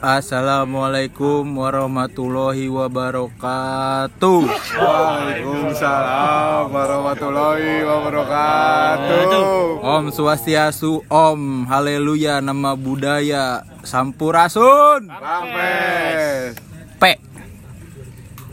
[0.00, 4.40] Assalamualaikum warahmatullahi wabarakatuh.
[4.80, 9.42] Waalaikumsalam warahmatullahi wabarakatuh.
[9.84, 15.06] Om Swastiastu, Om Haleluya, nama budaya Sampurasun.
[15.12, 16.56] Rampes.
[16.96, 17.04] P.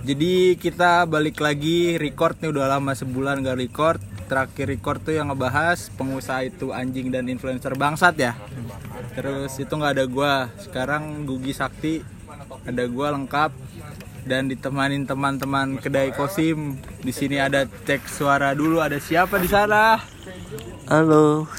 [0.08, 4.00] Jadi kita balik lagi record nih udah lama sebulan gak record.
[4.28, 8.36] Terakhir record tuh yang ngebahas pengusaha itu anjing dan influencer bangsat ya.
[9.18, 10.34] Terus itu nggak ada gua.
[10.62, 12.06] Sekarang Gugi Sakti
[12.70, 13.50] ada gua lengkap
[14.30, 16.78] dan ditemanin teman-teman kedai kosim.
[17.02, 18.78] Di sini ada cek suara dulu.
[18.78, 19.98] Ada siapa di sana?
[20.86, 21.50] Halo.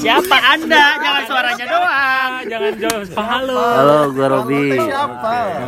[0.00, 0.96] Siapa Anda?
[0.96, 2.32] Jangan suaranya doang.
[2.48, 3.02] Jangan jauh.
[3.20, 3.60] Halo.
[3.60, 4.80] Halo, gua Robi.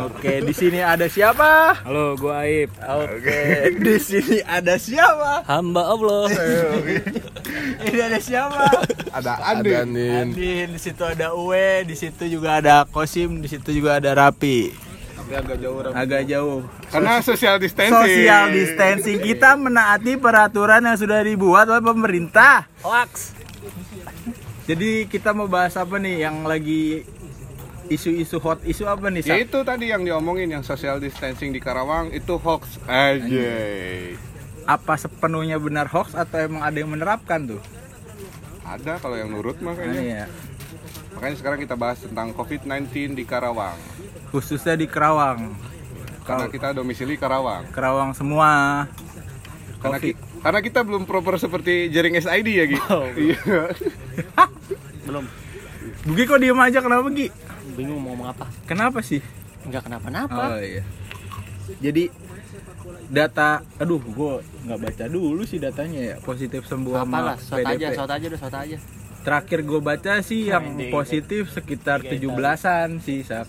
[0.09, 1.77] Oke, di sini ada siapa?
[1.85, 2.73] Halo, gua Aib.
[2.81, 3.41] Oke,
[3.85, 5.45] di sini ada siapa?
[5.45, 6.33] Hamba Allah.
[7.85, 8.65] Ini ada siapa?
[9.13, 10.33] Ada Andin.
[10.33, 14.73] Andin, di situ ada Uwe, di situ juga ada Kosim, di situ juga ada Rapi.
[15.13, 15.77] Tapi agak jauh.
[15.93, 16.59] Agak jauh.
[16.89, 18.01] Karena social distancing.
[18.01, 22.65] Social distancing kita menaati peraturan yang sudah dibuat oleh pemerintah.
[22.81, 23.42] Hoax.
[24.63, 27.03] Jadi kita mau bahas apa nih yang lagi
[27.87, 29.21] isu-isu hot isu apa nih?
[29.21, 33.51] Ya itu tadi yang diomongin yang social distancing di Karawang itu hoax aja.
[34.63, 37.61] Apa sepenuhnya benar hoax atau emang ada yang menerapkan tuh?
[38.63, 39.99] Ada kalau yang nurut Nah, makanya.
[39.99, 40.23] iya.
[41.13, 43.75] Makanya sekarang kita bahas tentang COVID-19 di Karawang.
[44.31, 45.51] Khususnya di Kerawang.
[46.23, 47.67] Karena kita domisili Karawang.
[47.69, 48.87] Kerawang semua.
[49.83, 50.15] Karena, Covid.
[50.15, 52.77] ki- karena kita belum proper seperti jaring SID ya, Gi.
[52.85, 53.39] Oh, Iya.
[55.05, 55.25] Belum.
[56.03, 57.27] Bugi kok diem aja kenapa Gi?
[57.73, 58.45] Bingung mau ngomong apa?
[58.63, 59.23] Kenapa sih?
[59.63, 60.53] Enggak kenapa-napa.
[60.53, 60.83] Oh iya.
[61.79, 62.11] Jadi
[63.07, 64.33] data, aduh, gue
[64.63, 67.95] nggak baca dulu sih datanya ya positif sembuh Apalah, sama shot aja, PDP.
[67.95, 68.77] shot aja udah shot aja.
[69.23, 70.91] Terakhir gue baca sih yang Ini.
[70.91, 73.47] positif sekitar 17-an sih, Sak.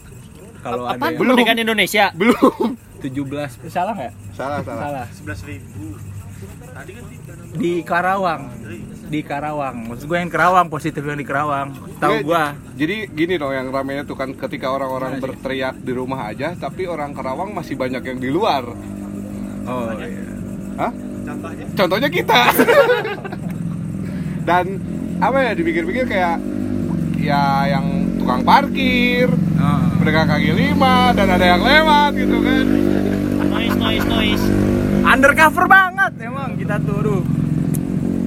[0.63, 1.35] Kalau ada yang Belum.
[1.35, 2.15] Kemerdekaan Indonesia.
[2.15, 2.79] belum.
[3.05, 4.13] 17, salah nggak?
[4.33, 5.05] Salah, salah.
[5.05, 5.07] Salah.
[7.55, 8.43] Di Karawang.
[9.07, 9.77] Di Karawang.
[9.89, 11.71] Maksud gue yang Karawang, positif yang di Karawang.
[12.03, 12.45] Tahu Nggak, gue.
[12.75, 17.15] Jadi gini dong yang ramenya tuh kan ketika orang-orang berteriak di rumah aja, tapi orang
[17.15, 18.67] Karawang masih banyak yang di luar.
[19.65, 20.25] Oh iya.
[20.77, 20.93] Hah?
[21.73, 22.41] Contohnya kita.
[24.49, 24.65] Dan
[25.23, 26.37] apa ya dipikir-pikir kayak
[27.17, 27.87] ya yang
[28.19, 29.81] tukang parkir, Oh.
[29.97, 32.67] pedagang kaki lima dan ada yang lewat gitu kan.
[33.49, 34.45] Noise, noise, noise.
[35.05, 37.23] Undercover banget emang kita tuh aduh.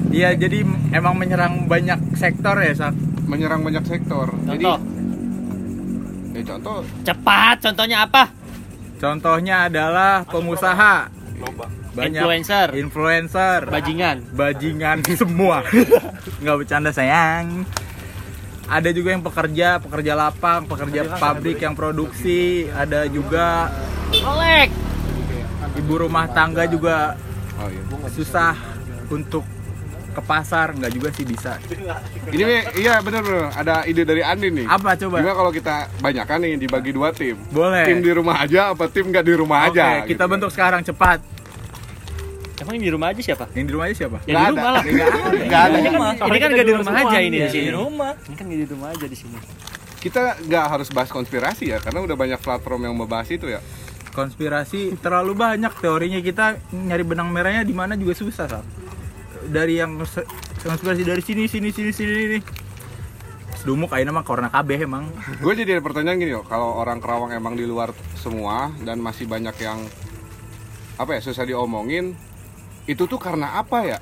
[0.08, 2.96] Iya jadi emang menyerang banyak sektor ya sak.
[3.26, 4.32] Menyerang banyak sektor.
[4.46, 4.80] Jadi Contoh.
[6.32, 8.24] ya contoh Cepat, contohnya apa?
[8.98, 11.12] Contohnya adalah pengusaha
[11.92, 12.68] banyak Influencer.
[12.78, 14.22] influencer, Bajingan.
[14.32, 15.66] bajingan semua.
[16.40, 17.66] Nggak bercanda sayang.
[18.68, 23.72] Ada juga yang pekerja, pekerja lapang, pekerja pabrik yang produksi, ada juga
[24.10, 24.70] Kolek.
[25.78, 27.14] Ibu rumah tangga juga
[27.62, 27.82] oh iya.
[28.12, 28.54] susah
[29.08, 29.46] untuk
[30.18, 31.62] ke pasar, nggak juga sih bisa.
[32.34, 34.66] Ini iya benar benar ada ide dari Andin nih.
[34.66, 35.22] Apa coba?
[35.22, 37.38] Gimana kalau kita banyakan nih dibagi dua tim?
[37.54, 37.86] Boleh.
[37.86, 40.02] Tim di rumah aja apa tim nggak di rumah Oke, aja?
[40.10, 40.32] kita gitu.
[40.34, 41.22] bentuk sekarang cepat.
[42.58, 43.46] Emang yang di rumah aja siapa?
[43.54, 44.18] Yang di rumah aja siapa?
[44.26, 44.58] Yang Nggak di ada.
[44.58, 44.84] rumah lah.
[44.90, 45.78] Nggak ada.
[45.78, 47.68] Ini kan, ini kan gak di rumah aja ini di sini.
[47.70, 48.12] Di rumah.
[48.18, 49.38] Ini kan gak di rumah aja di sini.
[50.02, 53.62] Kita nggak harus bahas konspirasi ya, karena udah banyak platform yang membahas itu ya.
[54.18, 58.66] Konspirasi terlalu banyak teorinya kita nyari benang merahnya di mana juga susah
[59.54, 60.02] dari yang
[60.66, 62.44] konspirasi dari sini sini sini sini nih
[63.58, 65.10] Sedumuk aja nama corona KB emang
[65.44, 69.26] Gue jadi ada pertanyaan gini loh, kalau orang Kerawang emang di luar semua dan masih
[69.26, 69.82] banyak yang
[70.98, 72.18] apa ya susah diomongin,
[72.90, 74.00] itu tuh karena apa ya?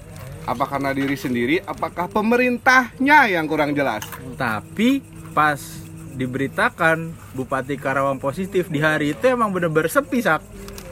[0.47, 1.59] Apa karena diri sendiri?
[1.63, 4.03] Apakah pemerintahnya yang kurang jelas?
[4.35, 4.99] tapi
[5.31, 5.84] pas
[6.15, 10.41] diberitakan Bupati Karawang positif di hari itu emang bener-bener sepi sak.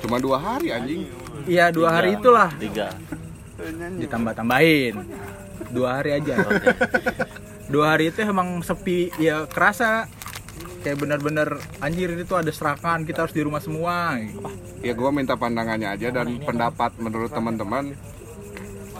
[0.03, 1.07] Cuma dua hari anjing.
[1.47, 2.51] iya dua hari itulah.
[2.59, 2.91] Tiga.
[4.03, 4.99] ditambah-tambahin.
[5.71, 6.35] Dua hari aja.
[7.71, 10.11] Dua hari itu emang sepi ya kerasa.
[10.83, 14.19] Kayak bener-bener anjir itu ada serangan kita harus di rumah semua.
[14.83, 17.95] Ya gue minta pandangannya aja dan pendapat menurut teman-teman.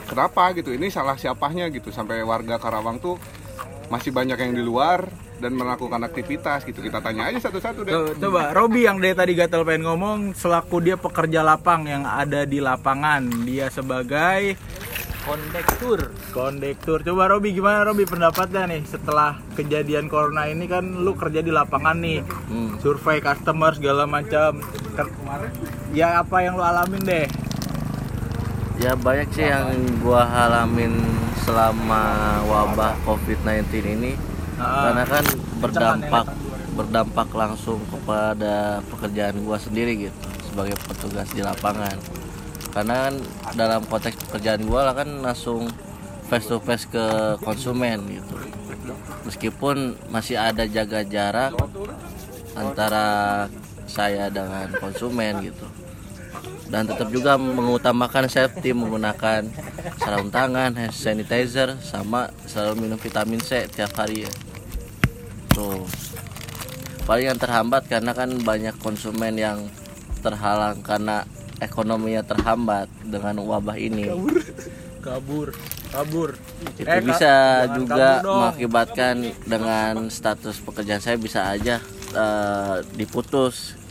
[0.07, 0.71] Kenapa gitu?
[0.71, 1.91] Ini salah siapanya gitu.
[1.91, 3.19] Sampai warga Karawang tuh
[3.91, 5.07] masih banyak yang di luar
[5.39, 6.79] dan melakukan aktivitas gitu.
[6.79, 7.93] Kita tanya aja satu-satu deh.
[8.19, 12.63] Coba Robi yang dari tadi gatel pengen ngomong selaku dia pekerja lapang yang ada di
[12.63, 14.55] lapangan dia sebagai
[15.23, 16.11] Kondektur.
[16.35, 16.99] kondektur.
[16.99, 18.03] Coba Robi gimana Robi?
[18.03, 18.83] Pendapatnya nih?
[18.83, 22.19] Setelah kejadian corona ini kan lu kerja di lapangan nih.
[22.83, 24.59] Survei customer segala macam.
[25.95, 27.27] Ya apa yang lu alamin deh
[28.83, 30.91] Ya banyak sih yang gua alamin
[31.47, 32.03] selama
[32.43, 34.11] wabah COVID-19 ini.
[34.59, 34.85] Ah.
[34.85, 35.25] karena kan
[35.63, 36.25] berdampak
[36.77, 40.19] berdampak langsung kepada pekerjaan gua sendiri gitu
[40.51, 41.95] sebagai petugas di lapangan.
[42.75, 43.15] Karena kan
[43.55, 45.71] dalam konteks pekerjaan gua lah kan langsung
[46.27, 48.35] face to face ke konsumen gitu.
[49.23, 51.55] Meskipun masih ada jaga jarak
[52.51, 53.47] antara
[53.87, 55.63] saya dengan konsumen gitu
[56.73, 59.45] dan tetap juga mengutamakan safety menggunakan
[60.01, 64.31] sarung tangan, hand sanitizer, sama selalu minum vitamin C tiap hari ya.
[65.53, 65.85] Tuh.
[67.05, 69.69] Paling yang terhambat karena kan banyak konsumen yang
[70.25, 71.29] terhalang karena
[71.61, 74.09] ekonominya terhambat dengan wabah ini.
[75.03, 75.51] kabur
[75.91, 76.31] kabur
[76.79, 79.15] Itu Eh, bisa juga kabur mengakibatkan
[79.45, 81.77] dengan status pekerjaan saya bisa aja
[82.17, 83.82] eh, diputus.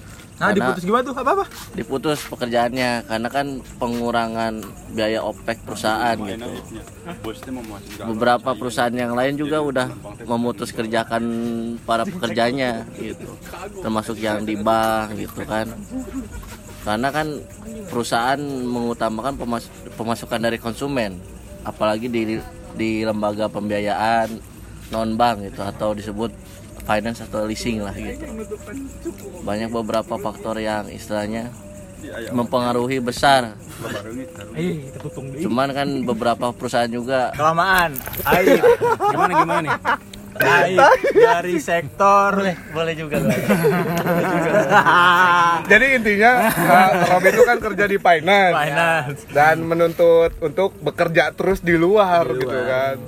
[0.43, 1.15] Nah Karena- diputus gimana tuh?
[1.15, 1.45] Apa apa
[1.79, 3.47] diputus pekerjaannya karena kan
[3.79, 4.59] pengurangan
[4.91, 6.51] biaya OPEC perusahaan gitu.
[8.11, 9.87] Beberapa perusahaan yang lain juga udah
[10.27, 11.23] memutus kerjakan
[11.87, 13.39] para pekerjanya gitu.
[13.79, 15.71] Termasuk yang di bank gitu kan.
[16.83, 17.39] Karena kan
[17.87, 21.23] perusahaan mengutamakan pemas- pemasukan dari konsumen,
[21.63, 22.43] apalagi di
[22.75, 24.43] di lembaga pembiayaan
[24.91, 26.35] non bank gitu atau disebut
[26.83, 28.27] finance atau leasing lah gitu.
[29.47, 31.55] Banyak beberapa faktor yang istilahnya
[32.35, 33.55] mempengaruhi besar.
[34.59, 34.91] eh
[35.43, 37.95] Cuman kan beberapa perusahaan juga kelamaan.
[38.27, 38.63] Aib.
[39.15, 39.79] Gimana gimana nih?
[40.43, 40.79] aib.
[41.15, 42.43] Dari sektor.
[42.75, 43.23] Boleh juga
[45.71, 48.57] Jadi intinya uh, Rob itu kan kerja di finance.
[48.57, 49.21] Finance.
[49.31, 52.99] Dan menuntut untuk bekerja terus di luar, gitu kan.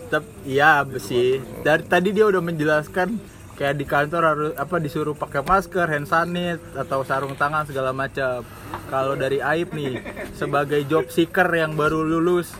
[0.46, 1.42] Iya sih.
[1.66, 6.58] Dari tadi dia udah menjelaskan kayak di kantor harus apa disuruh pakai masker, hand sanit
[6.74, 8.42] atau sarung tangan segala macam.
[8.90, 10.02] Kalau dari Aib nih
[10.34, 12.50] sebagai job seeker yang baru lulus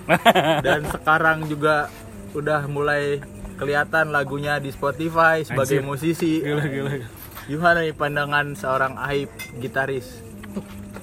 [0.63, 1.91] dan sekarang juga
[2.35, 3.23] udah mulai
[3.55, 5.87] kelihatan lagunya di Spotify sebagai Anjir.
[5.87, 6.43] musisi.
[6.43, 6.93] Gila gila.
[7.45, 10.23] Gimana nih pandangan seorang Aib gitaris?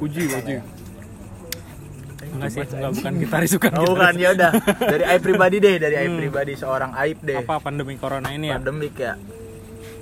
[0.01, 0.57] Uji uji.
[2.31, 3.71] Enggak sih, enggak bukan gitaris bukan.
[3.75, 3.99] Oh gitaris.
[3.99, 7.43] kan ya udah dari Aib pribadi deh, dari Aib pribadi seorang Aib deh.
[7.43, 8.55] Apa pandemi corona ini ya?
[8.55, 9.13] Pandemik ya.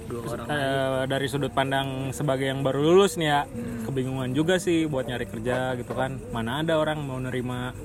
[0.10, 3.40] Dua orang Eh, dari sudut pandang sebagai yang baru lulus nih ya
[3.86, 6.18] kebingungan juga sih buat nyari kerja gitu kan.
[6.34, 7.78] Mana ada orang mau nerima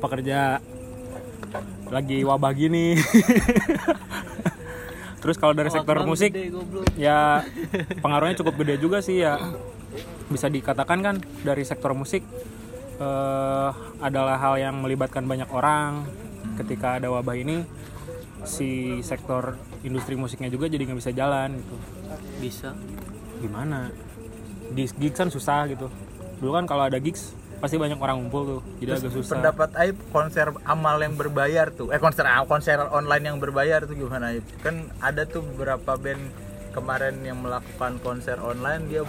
[0.00, 0.64] pekerja
[1.92, 2.96] lagi wabah gini.
[5.20, 6.32] Terus kalau dari sektor musik
[6.96, 7.44] ya
[8.04, 9.36] pengaruhnya cukup gede juga sih ya.
[10.32, 12.24] Bisa dikatakan kan dari sektor musik
[12.96, 13.70] eh,
[14.00, 16.08] adalah hal yang melibatkan banyak orang.
[16.56, 17.60] Ketika ada wabah ini
[18.44, 21.76] si sektor industri musiknya juga jadi nggak bisa jalan gitu.
[22.40, 22.70] Bisa.
[23.44, 23.92] gimana?
[24.72, 25.92] Di gigs kan susah gitu.
[26.40, 28.60] Dulu kan kalau ada gigs pasti banyak orang ngumpul tuh.
[28.80, 29.32] Jadi agak susah.
[29.36, 31.92] pendapat Aib konser amal yang berbayar tuh.
[31.92, 34.44] Eh konser konser online yang berbayar tuh gimana Aib?
[34.64, 36.32] Kan ada tuh beberapa band
[36.72, 39.06] kemarin yang melakukan konser online dia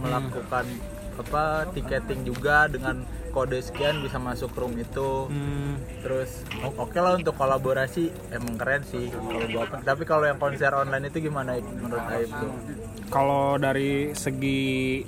[0.00, 0.64] melakukan
[1.12, 5.26] apa tiketing juga dengan kode sekian bisa masuk room itu.
[5.26, 10.70] Hmm, terus oke lah untuk kolaborasi emang keren sih kalau gua tapi kalau yang konser
[10.70, 12.52] online itu gimana menurut Aib tuh?
[13.08, 15.00] Kalau dari segi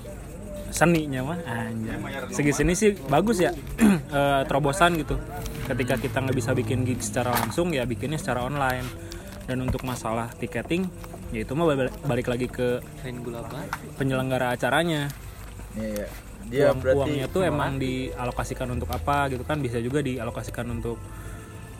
[0.74, 1.94] seninya mah anjir.
[2.34, 3.52] segi seni sih bagus ya.
[4.14, 5.18] Eh, terobosan gitu.
[5.66, 8.86] Ketika kita nggak bisa bikin gig secara langsung ya bikinnya secara online.
[9.44, 10.86] Dan untuk masalah tiketing
[11.34, 12.78] ya itu mah bal- balik lagi ke
[13.98, 15.10] penyelenggara acaranya.
[15.74, 16.06] Iya,
[16.50, 21.00] dia uang berarti uangnya tuh emang dialokasikan untuk apa gitu kan bisa juga dialokasikan untuk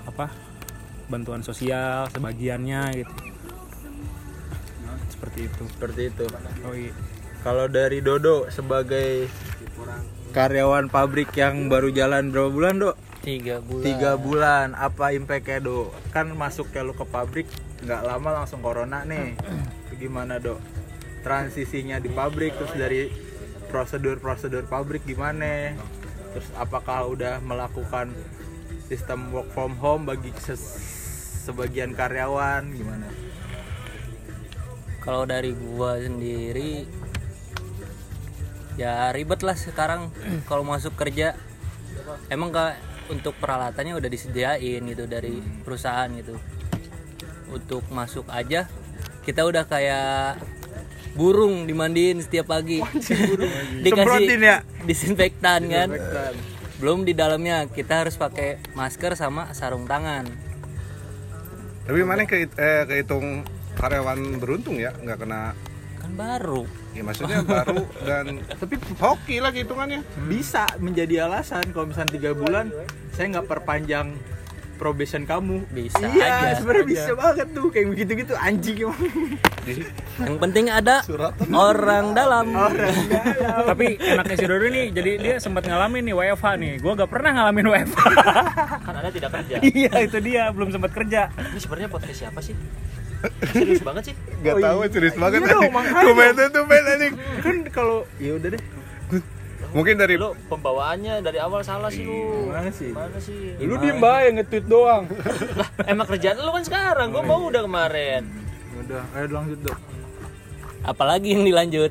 [0.05, 0.33] apa
[1.09, 3.15] bantuan sosial sebagiannya gitu
[5.13, 6.25] seperti itu seperti itu
[6.65, 6.95] oh iya
[7.45, 9.29] Kalau dari Dodo sebagai
[10.33, 12.97] karyawan pabrik yang baru jalan berapa bulan, Dok?
[13.21, 13.85] Tiga bulan.
[13.85, 14.67] Tiga bulan.
[14.73, 15.93] Apa impactnya, Dok?
[16.09, 17.45] Kan masuk ke lu ke pabrik
[17.85, 19.37] nggak lama langsung corona nih.
[20.01, 20.57] Gimana, Dok?
[21.21, 23.13] Transisinya di pabrik terus dari
[23.75, 25.75] prosedur-prosedur pabrik gimana?
[26.31, 28.15] Terus apakah udah melakukan
[28.87, 30.31] sistem work from home bagi
[31.43, 33.11] sebagian karyawan gimana?
[35.03, 36.87] Kalau dari gua sendiri
[38.79, 40.15] ya ribet lah sekarang
[40.49, 41.35] kalau masuk kerja.
[42.31, 42.79] Emang gak
[43.11, 46.39] untuk peralatannya udah disediain gitu dari perusahaan gitu.
[47.51, 48.71] Untuk masuk aja
[49.27, 50.39] kita udah kayak
[51.15, 52.83] burung dimandiin setiap pagi.
[53.85, 54.57] Semprotin ya?
[54.83, 55.89] disinfektan kan.
[56.77, 60.27] Belum di dalamnya kita harus pakai masker sama sarung tangan.
[61.85, 63.45] Tapi mana ke eh, kehitung
[63.75, 65.53] karyawan beruntung ya, nggak kena
[66.01, 66.65] Kan baru.
[66.95, 70.07] ya maksudnya baru dan tapi hoki lah hitungannya.
[70.31, 72.71] bisa menjadi alasan kalau misalnya tiga bulan
[73.11, 74.15] saya nggak perpanjang
[74.75, 76.59] probation kamu Bisa iya aja.
[76.59, 79.01] sebenarnya bisa banget tuh kayak begitu gitu anjing emang
[80.17, 81.01] yang penting ada
[81.49, 82.47] orang dalam
[83.65, 86.73] Tapi enaknya si Dodo nih, jadi dia sempat ngalamin nih WFH nih.
[86.79, 88.03] Gua gak pernah ngalamin WFH.
[88.81, 91.33] kan anda tidak kerja iya itu dia, belum sempat kerja.
[91.33, 92.53] ini sebenarnya podcast siapa sih
[93.49, 95.73] serius banget sih Gak tahu serius banget iya dong.
[95.73, 97.15] Komennya tuh men anjing.
[97.41, 98.63] kan kalau ya udah deh
[99.75, 102.47] Mungkin dari lu pembawaannya dari awal salah sih lu.
[102.49, 102.91] Gimana sih?
[102.95, 103.59] mana sih?
[103.59, 105.11] Lu diem bae nge-tweet doang.
[105.59, 107.11] Lah emang kerjaan lu kan sekarang.
[107.11, 108.23] Gua mau udah kemarin.
[108.79, 109.81] Udah ayo lanjut dong
[110.85, 111.91] apalagi yang dilanjut?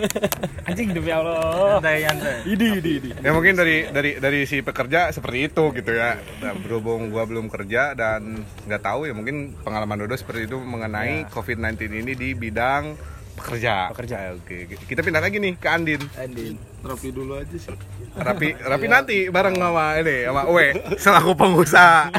[0.68, 1.78] Anjing demi Allah.
[1.78, 2.36] santai santai.
[2.48, 3.10] Idi, idi, idi.
[3.20, 6.16] ya mungkin dari dari dari si pekerja seperti itu gitu ya.
[6.40, 11.28] Nah, berhubung gua belum kerja dan nggak tahu ya mungkin pengalaman Dodo seperti itu mengenai
[11.28, 12.96] COVID-19 ini di bidang
[13.36, 13.92] pekerja.
[13.92, 14.32] Pekerja.
[14.34, 14.72] Oke.
[14.88, 16.02] Kita pindah lagi nih ke Andin.
[16.16, 17.72] Andin rapi dulu aja sih
[18.14, 20.66] rapi rapi nanti bareng sama ini sama Uwe
[21.00, 22.12] selaku pengusaha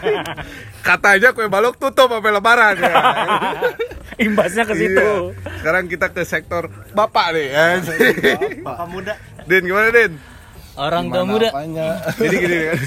[0.81, 2.93] kata aja kue balok tutup sampai lebaran ya.
[4.15, 4.95] Imbasnya ke situ.
[4.95, 5.34] Iya.
[5.60, 7.65] sekarang kita ke sektor bapak nih ya.
[8.63, 9.13] Bapak muda.
[9.43, 10.13] Din gimana Din
[10.75, 11.50] orang tua muda
[12.19, 12.77] jadi gini kan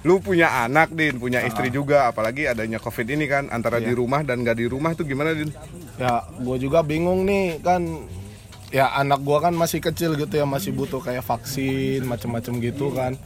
[0.00, 4.24] lu punya anak din punya istri juga apalagi adanya covid ini kan antara di rumah
[4.24, 5.52] dan gak di rumah tuh gimana din
[6.00, 7.84] Ya, gue juga bingung nih kan.
[8.70, 13.18] Ya anak gue kan masih kecil gitu ya masih butuh kayak vaksin macem-macem gitu kan.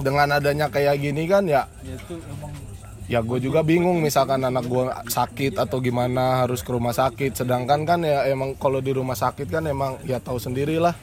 [0.00, 1.68] Dengan adanya kayak gini kan ya.
[3.06, 7.36] Ya gue juga bingung misalkan anak gue sakit atau gimana harus ke rumah sakit.
[7.36, 10.96] Sedangkan kan ya emang kalau di rumah sakit kan emang ya tahu sendirilah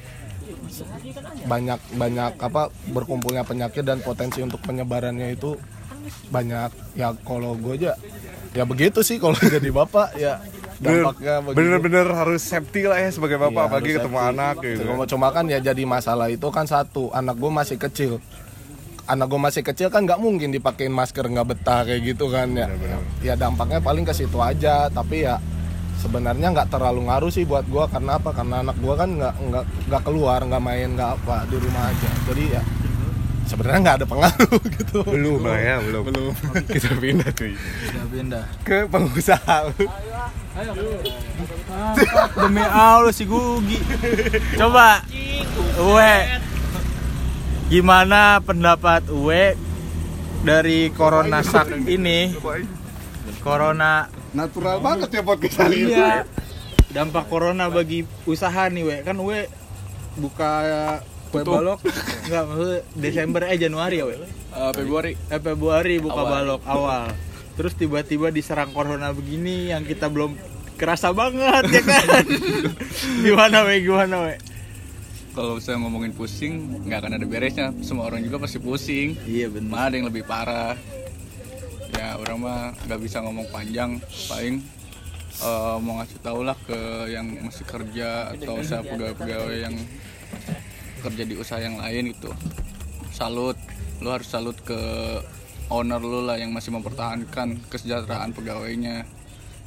[1.48, 5.56] banyak banyak apa berkumpulnya penyakit dan potensi untuk penyebarannya itu
[6.32, 7.94] banyak ya kalau gue aja
[8.52, 10.40] ya begitu sih kalau jadi bapak ya
[10.84, 14.32] dampaknya bener-bener harus safety lah ya sebagai bapak Iya, apalagi ketemu safety.
[14.36, 18.20] anak gitu Cuma, cuma kan ya jadi masalah itu kan satu anak gue masih kecil.
[19.04, 22.68] Anak gue masih kecil kan nggak mungkin dipakein masker nggak betah kayak gitu kan ya.
[23.20, 25.44] Ya dampaknya paling ke situ aja tapi ya
[26.00, 28.32] sebenarnya nggak terlalu ngaruh sih buat gue karena apa?
[28.32, 32.10] Karena anak gue kan nggak nggak nggak keluar nggak main nggak apa di rumah aja.
[32.28, 32.62] Jadi ya
[33.46, 35.00] sebenarnya nggak ada pengaruh gitu.
[35.08, 36.04] Belum lah ya belum.
[36.10, 36.34] belum.
[36.74, 37.54] Kita pindah cuy.
[37.56, 38.46] Udah pindah.
[38.64, 39.58] Ke pengusaha.
[42.38, 43.80] Demi Allah si Gugi.
[44.56, 45.04] Coba.
[45.82, 46.16] Uwe.
[47.70, 49.58] Gimana pendapat Uwe
[50.44, 52.36] dari corona sak ini?
[53.42, 55.94] Corona natural banget ya podcast kali ini.
[55.96, 56.28] Iya.
[56.94, 59.50] Dampak corona bagi usaha nih we kan we
[60.14, 60.54] buka
[61.34, 61.82] kue balok.
[62.30, 64.16] Enggak maksudnya Desember eh Januari ya we
[64.78, 65.18] Februari.
[65.34, 67.10] Eh Februari buka balok awal.
[67.58, 70.38] Terus tiba-tiba diserang corona begini yang kita belum
[70.78, 72.26] kerasa banget ya kan?
[73.26, 74.36] Gimana we gimana we
[75.34, 77.74] kalau saya ngomongin pusing nggak akan ada beresnya.
[77.82, 79.18] Semua orang juga pasti pusing.
[79.26, 80.78] Iya benar mana ada yang lebih parah?
[81.98, 83.98] Ya orang mah nggak bisa ngomong panjang
[84.30, 84.62] paling
[85.42, 89.76] eh, mau ngasih tau lah ke yang masih kerja atau saya pegawai-pegawai yang
[91.04, 92.32] kerja di usaha yang lain gitu.
[93.12, 93.60] Salut
[94.00, 94.80] lu harus salut ke
[95.72, 99.08] owner lu lah yang masih mempertahankan kesejahteraan pegawainya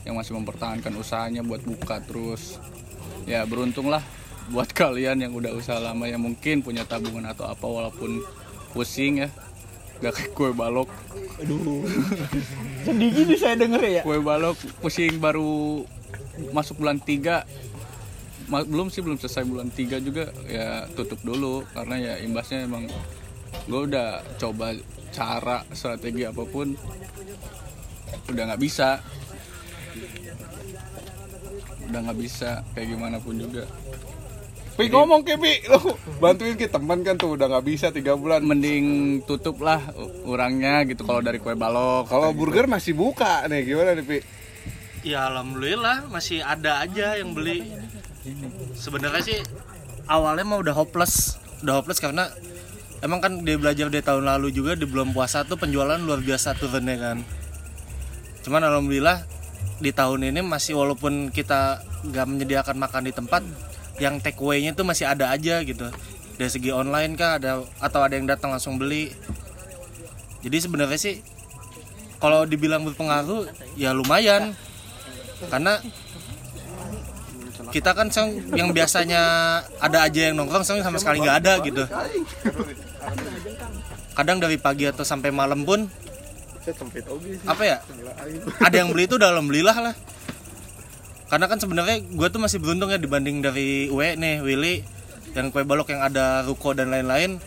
[0.06, 2.56] yang masih mempertahankan usahanya buat buka terus.
[3.28, 4.00] Ya beruntung lah
[4.48, 8.24] buat kalian yang udah usaha lama yang mungkin punya tabungan atau apa walaupun
[8.72, 9.28] pusing ya.
[10.00, 10.92] Gak kayak kue balok.
[12.84, 14.02] Sedih gini saya denger ya.
[14.04, 15.82] Kue balok pusing baru
[16.52, 17.44] masuk bulan 3 Ma-
[18.46, 21.66] belum sih belum selesai bulan 3 juga ya tutup dulu.
[21.74, 22.86] Karena ya imbasnya emang
[23.66, 24.74] gue udah coba
[25.10, 26.74] cara strategi apa pun
[28.30, 29.02] udah nggak bisa.
[31.86, 33.66] Udah nggak bisa kayak gimana pun juga.
[34.76, 35.64] Pi ngomong ke Pi.
[35.72, 38.44] Lu bantuin kita teman kan tuh udah nggak bisa tiga bulan.
[38.44, 39.80] Mending tutup lah
[40.28, 42.12] urangnya gitu kalau dari kue balok.
[42.12, 44.18] Kalau burger masih buka nih gimana nih Pi?
[45.06, 47.64] Ya alhamdulillah masih ada aja yang beli.
[48.75, 49.38] Sebenarnya sih
[50.11, 52.30] awalnya mah udah hopeless, udah hopeless karena
[53.02, 56.59] emang kan dia belajar dari tahun lalu juga di bulan puasa tuh penjualan luar biasa
[56.59, 57.18] turunnya kan.
[58.42, 59.26] Cuman alhamdulillah
[59.78, 63.42] di tahun ini masih walaupun kita nggak menyediakan makan di tempat,
[63.99, 65.87] yang take away-nya tuh masih ada aja gitu.
[66.37, 69.12] Dari segi online kah ada atau ada yang datang langsung beli.
[70.45, 71.16] Jadi sebenarnya sih
[72.23, 74.56] kalau dibilang berpengaruh ya lumayan
[75.52, 75.80] karena
[77.73, 79.23] kita kan sekarang yang biasanya
[79.82, 81.82] ada aja yang nongkrong sekarang sama sekali nggak ada gitu.
[84.16, 85.87] Kadang dari pagi atau sampai malam pun
[87.46, 87.76] apa ya?
[88.62, 89.94] Ada yang beli itu udah alhamdulillah lah.
[91.26, 94.87] Karena kan sebenarnya gue tuh masih beruntung ya dibanding dari W nih Willy
[95.35, 97.38] yang kue balok yang ada ruko dan lain-lain.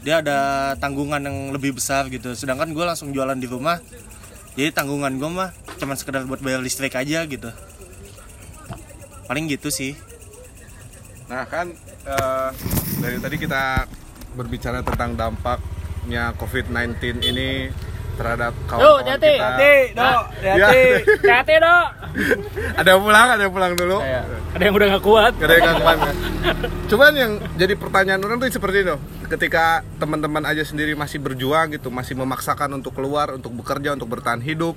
[0.00, 2.34] Dia ada tanggungan yang lebih besar gitu.
[2.34, 3.78] Sedangkan gue langsung jualan di rumah.
[4.58, 5.50] Jadi tanggungan gue mah
[5.80, 7.48] cuman sekedar buat bayar listrik aja gitu
[9.30, 9.94] paling gitu sih
[11.30, 11.70] Nah kan
[12.02, 12.48] eh,
[12.98, 13.86] dari tadi kita
[14.34, 17.70] berbicara tentang dampaknya COVID-19 ini
[18.18, 19.32] terhadap kawan-kawan hati-hati.
[19.40, 19.96] kita.
[19.96, 20.68] dok Ya,
[21.40, 21.86] Hati dok.
[22.82, 23.98] ada yang pulang, ada yang pulang dulu.
[24.50, 26.16] ada yang udah nggak kuat Gak ada yang gangguan, kan?
[26.90, 28.96] Cuman yang jadi pertanyaan orang tuh seperti itu.
[29.30, 34.42] Ketika teman-teman aja sendiri masih berjuang gitu, masih memaksakan untuk keluar, untuk bekerja, untuk bertahan
[34.42, 34.74] hidup.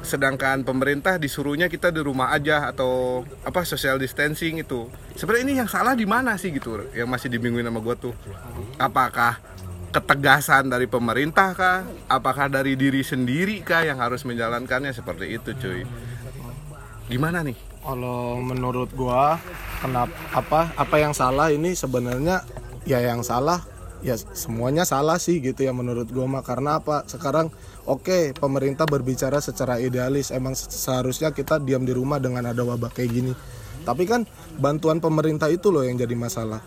[0.00, 4.88] Sedangkan pemerintah disuruhnya kita di rumah aja atau apa social distancing itu.
[5.14, 6.80] Sebenarnya ini yang salah di mana sih gitu?
[6.96, 8.16] Yang masih dibingungin sama gua tuh.
[8.80, 9.38] Apakah
[9.92, 11.84] ketegasan dari pemerintah kah?
[12.08, 15.82] Apakah dari diri sendiri kah yang harus menjalankannya seperti itu, cuy?
[17.10, 17.58] Gimana nih?
[17.80, 19.40] Kalau menurut gua
[19.80, 22.44] kenapa apa apa yang salah ini sebenarnya
[22.84, 23.64] ya yang salah
[24.00, 27.52] ya semuanya salah sih gitu ya menurut gua mah karena apa sekarang
[27.90, 32.94] oke pemerintah berbicara secara idealis emang se- seharusnya kita diam di rumah dengan ada wabah
[32.94, 33.32] kayak gini
[33.82, 34.22] tapi kan
[34.62, 36.62] bantuan pemerintah itu loh yang jadi masalah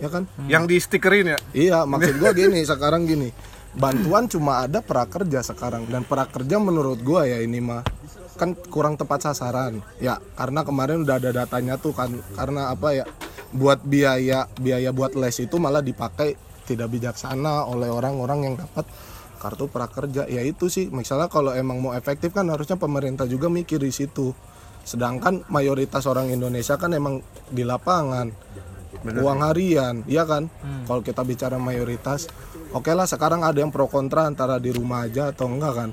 [0.00, 1.38] ya kan Yang di stikerin ya?
[1.52, 3.28] Iya, maksud gua gini, sekarang gini.
[3.76, 7.84] Bantuan cuma ada prakerja sekarang dan prakerja menurut gua ya ini mah
[8.34, 9.84] kan kurang tepat sasaran.
[10.00, 13.04] Ya, karena kemarin udah ada datanya tuh kan karena apa ya?
[13.52, 16.34] Buat biaya biaya buat les itu malah dipakai
[16.64, 18.88] tidak bijaksana oleh orang-orang yang dapat
[19.40, 20.28] kartu prakerja.
[20.28, 24.36] Ya itu sih, misalnya kalau emang mau efektif kan harusnya pemerintah juga mikir di situ.
[24.84, 28.28] Sedangkan mayoritas orang Indonesia kan emang di lapangan
[29.24, 30.52] uang harian, iya kan?
[30.84, 32.28] Kalau kita bicara mayoritas,
[32.76, 35.90] oke lah sekarang ada yang pro kontra antara di rumah aja atau enggak kan?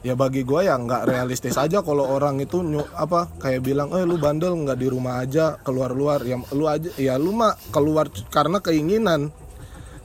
[0.00, 4.06] Ya bagi gue ya nggak realistis aja kalau orang itu nyu- apa kayak bilang, eh
[4.08, 8.08] lu bandel nggak di rumah aja keluar luar, ya lu aja, ya lu mah keluar
[8.32, 9.28] karena keinginan.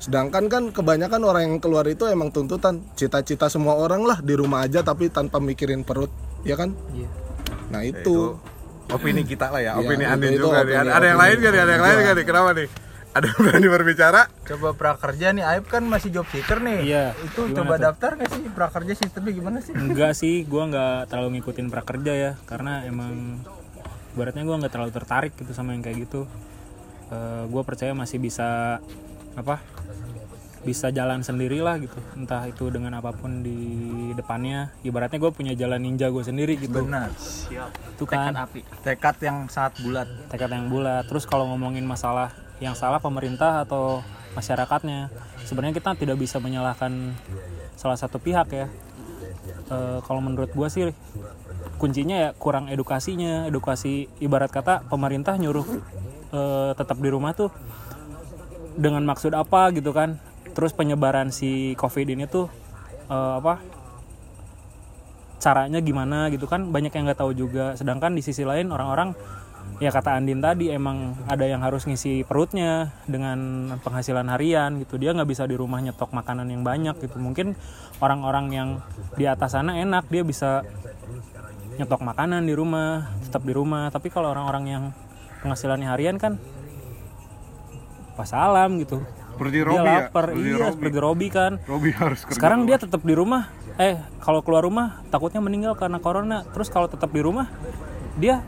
[0.06, 4.62] Sedangkan kan kebanyakan orang yang keluar itu emang tuntutan cita-cita semua orang lah di rumah
[4.62, 6.78] aja tapi tanpa mikirin perut, ya kan?
[7.68, 8.38] Nah itu.
[8.86, 10.62] opini kita lah ya, Iya, opini itu- Andin itu juga nih.
[10.62, 11.58] opini- Ada ada yang opini lain gak nih?
[11.58, 12.06] Ada yang lain gua.
[12.06, 12.26] gak nih?
[12.26, 12.68] Kenapa nih?
[13.08, 14.22] Ada yang berani berbicara?
[14.46, 17.82] coba prakerja nih Aib kan masih job seeker nih Iya, itu gimana coba tuh?
[17.82, 22.32] daftar nggak sih prakerja sistemnya gimana sih enggak sih gue nggak terlalu ngikutin prakerja ya
[22.44, 23.42] karena emang
[24.14, 26.30] baratnya gue nggak terlalu tertarik gitu sama yang kayak gitu
[27.48, 28.78] gue percaya masih bisa
[29.36, 29.60] apa
[30.66, 31.96] bisa jalan sendiri lah gitu.
[32.18, 33.62] Entah itu dengan apa pun di
[34.18, 34.74] depannya.
[34.82, 36.82] Ibaratnya gue punya jalan ninja gue sendiri gitu.
[36.82, 37.14] Benar.
[37.94, 38.34] Itu kan.
[38.82, 40.10] tekad yang sangat bulat.
[40.34, 41.06] Tekad yang bulat.
[41.06, 44.02] Terus kalau ngomongin masalah yang salah pemerintah atau
[44.34, 45.14] masyarakatnya
[45.48, 47.14] sebenarnya kita tidak bisa menyalahkan
[47.78, 48.68] salah satu pihak ya.
[49.70, 50.90] Eh, kalau menurut gua sih
[51.78, 53.46] kuncinya ya kurang edukasinya.
[53.46, 55.68] Edukasi ibarat kata pemerintah nyuruh
[56.34, 57.54] eh, tetap di rumah tuh
[58.76, 60.20] dengan maksud apa gitu kan.
[60.56, 62.48] Terus penyebaran si covid ini tuh
[63.12, 63.60] eh, apa
[65.40, 66.70] caranya gimana gitu kan.
[66.72, 67.76] Banyak yang nggak tahu juga.
[67.76, 69.16] Sedangkan di sisi lain orang-orang
[69.82, 74.96] ya kata Andin tadi emang ada yang harus ngisi perutnya dengan penghasilan harian gitu.
[74.96, 77.18] Dia nggak bisa di rumah nyetok makanan yang banyak gitu.
[77.20, 77.54] Mungkin
[78.00, 78.70] orang-orang yang
[79.20, 80.64] di atas sana enak dia bisa
[81.76, 83.92] nyetok makanan di rumah tetap di rumah.
[83.92, 84.84] Tapi kalau orang-orang yang
[85.44, 86.40] penghasilannya harian kan
[88.16, 89.84] pas salam gitu Seperti dia Robi ya?
[90.02, 90.72] lapar Seperti iya Robi.
[90.74, 92.36] seperti Robi kan Robi harus kerja.
[92.36, 96.88] sekarang dia tetap di rumah eh kalau keluar rumah takutnya meninggal karena corona terus kalau
[96.88, 97.52] tetap di rumah
[98.16, 98.40] dia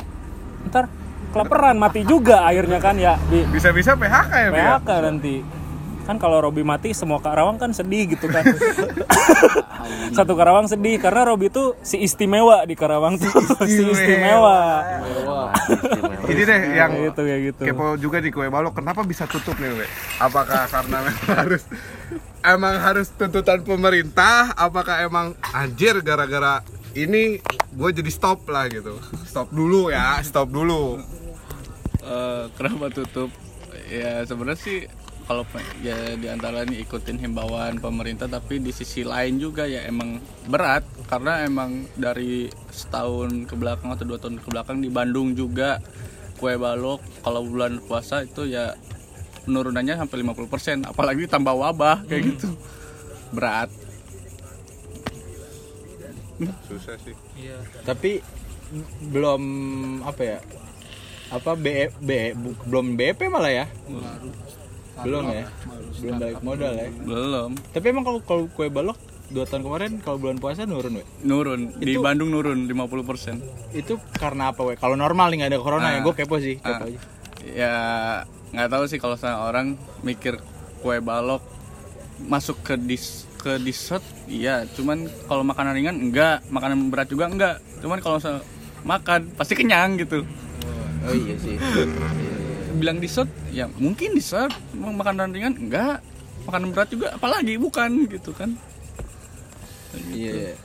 [0.66, 0.88] ntar
[1.30, 3.20] kelaparan mati juga akhirnya kan ya
[3.52, 4.66] bisa-bisa PHK ya, Bi, ya?
[4.80, 5.36] PHK nanti
[6.08, 8.48] kan kalau Robi mati semua Karawang kan sedih gitu kan
[10.18, 13.28] satu Karawang sedih karena Robi itu si istimewa di Karawang tuh
[13.68, 14.88] si istimewa
[16.28, 19.72] Ini deh yang gitu kayak gitu kepo juga di kue balok kenapa bisa tutup nih,
[19.76, 19.88] We?
[20.24, 21.64] Apakah karena memang harus
[22.44, 24.56] emang harus tuntutan pemerintah?
[24.56, 26.64] Apakah emang anjir gara-gara
[26.96, 27.40] ini
[27.76, 28.98] gue jadi stop lah gitu.
[29.28, 30.98] Stop dulu ya, stop dulu.
[32.02, 33.30] Eh, kenapa tutup
[33.88, 34.80] ya sebenarnya sih
[35.28, 35.44] kalau
[35.84, 40.88] ya di antara ini ikutin himbauan pemerintah tapi di sisi lain juga ya emang berat.
[41.12, 45.84] Karena emang dari setahun ke belakang atau dua tahun ke belakang di Bandung juga
[46.40, 48.72] kue balok kalau bulan puasa itu ya
[49.44, 52.48] penurunannya sampai 50% apalagi tambah wabah kayak gitu.
[53.36, 53.68] Berat.
[56.70, 57.16] Susah sih.
[57.84, 58.22] tapi
[59.12, 59.42] belum
[60.08, 60.40] apa ya?
[61.28, 63.66] Apa B, B bu- belum BP malah ya
[65.00, 65.46] belum ya?
[65.98, 66.90] Belum balik modal ya?
[67.00, 67.50] Belum.
[67.70, 71.76] Tapi emang kalau kalau kue balok dua tahun kemarin kalau bulan puasa nurun we nurun.
[71.76, 75.88] Di Itu- Bandung nurun 50% itu karena apa we kalau normal nih nggak ada corona
[75.90, 76.00] ya?
[76.00, 76.02] Ah.
[76.02, 76.88] gue kepo sih kepo Ah.
[76.88, 77.00] aja.
[77.46, 77.74] Ya
[78.50, 80.40] nggak tahu sih kalau sama orang mikir
[80.80, 81.44] kue balok
[82.24, 84.64] masuk ke dis ke dessert iya.
[84.70, 86.42] Cuman kalau makanan ringan enggak.
[86.48, 87.56] Makanan berat juga enggak.
[87.78, 88.18] Cuman kalau
[88.82, 90.24] makan pasti kenyang gitu.
[91.04, 91.56] Oh iya sih
[92.78, 96.00] bilang dessert ya mungkin dessert makanan ringan enggak.
[96.48, 98.56] Makanan berat juga apalagi bukan gitu kan.
[100.14, 100.56] Iya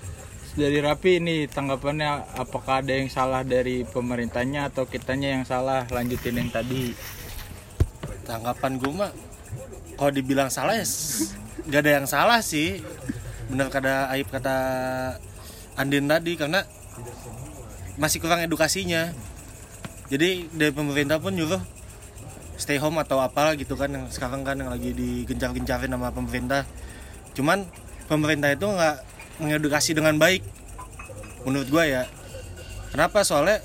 [0.53, 5.89] dari Rapi ini tanggapannya apakah ada yang salah dari pemerintahnya atau kitanya yang salah?
[5.89, 6.93] Lanjutin yang tadi.
[8.29, 9.13] Tanggapan gue mah
[9.97, 10.85] kalau dibilang salah ya
[11.69, 12.85] nggak ada yang salah sih.
[13.49, 14.57] Bener kata Aib kata
[15.81, 16.69] Andin tadi karena
[17.97, 19.09] masih kurang edukasinya.
[20.13, 21.65] Jadi dari pemerintah pun nyuruh
[22.63, 26.63] stay home atau apa gitu kan yang sekarang kan yang lagi digencar-gencarin sama pemerintah.
[27.35, 27.67] Cuman
[28.07, 28.97] pemerintah itu nggak
[29.43, 30.47] mengedukasi dengan baik
[31.43, 32.03] menurut gua ya.
[32.95, 33.27] Kenapa?
[33.27, 33.59] Soalnya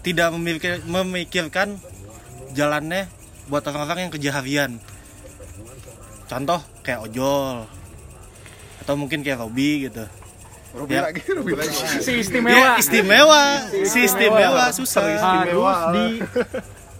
[0.00, 1.76] tidak memikir- memikirkan
[2.52, 3.10] jalannya
[3.46, 4.72] buat orang-orang yang kerja harian.
[6.24, 7.68] Contoh kayak ojol
[8.80, 10.04] atau mungkin kayak Robi gitu.
[10.74, 11.06] Robi Ya.
[11.06, 11.70] lagi, Robi lagi.
[12.02, 12.70] si Ya, istimewa.
[12.76, 13.42] istimewa.
[13.86, 14.64] Si istimewa.
[14.74, 15.04] susah.
[15.06, 16.08] Harus di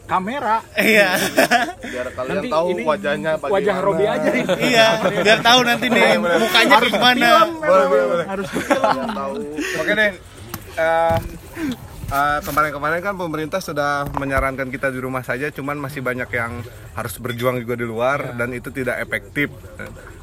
[0.05, 1.17] kamera iya
[1.81, 3.55] biar kalian Nanti tahu ini wajahnya bagaimana.
[3.55, 8.27] wajah Robi aja nih iya biar tahu nanti nih mukanya kayak gimana Boleh, boleh, boleh.
[8.27, 9.33] harus Biar tahu
[9.75, 10.11] Oke deh.
[10.75, 11.19] Eh,
[12.07, 16.61] eh, kemarin-kemarin kan pemerintah sudah menyarankan kita di rumah saja, cuman masih banyak yang
[16.93, 19.55] harus berjuang juga di luar dan itu tidak efektif.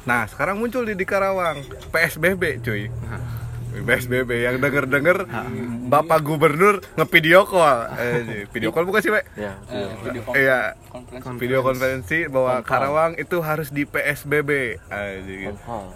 [0.02, 2.92] Nah, sekarang muncul di, di Karawang PSBB, cuy.
[3.72, 5.24] PSBB yang denger-denger
[5.88, 7.88] Bapak Gubernur ngevideo call.
[7.96, 9.24] Eh, video call bukan sih, Pak?
[9.36, 9.56] ya
[10.36, 10.76] Iya,
[11.40, 14.76] video konferensi bahwa Karawang itu harus di PSBB.
[14.76, 15.56] Eh, gitu.
[15.68, 15.88] oh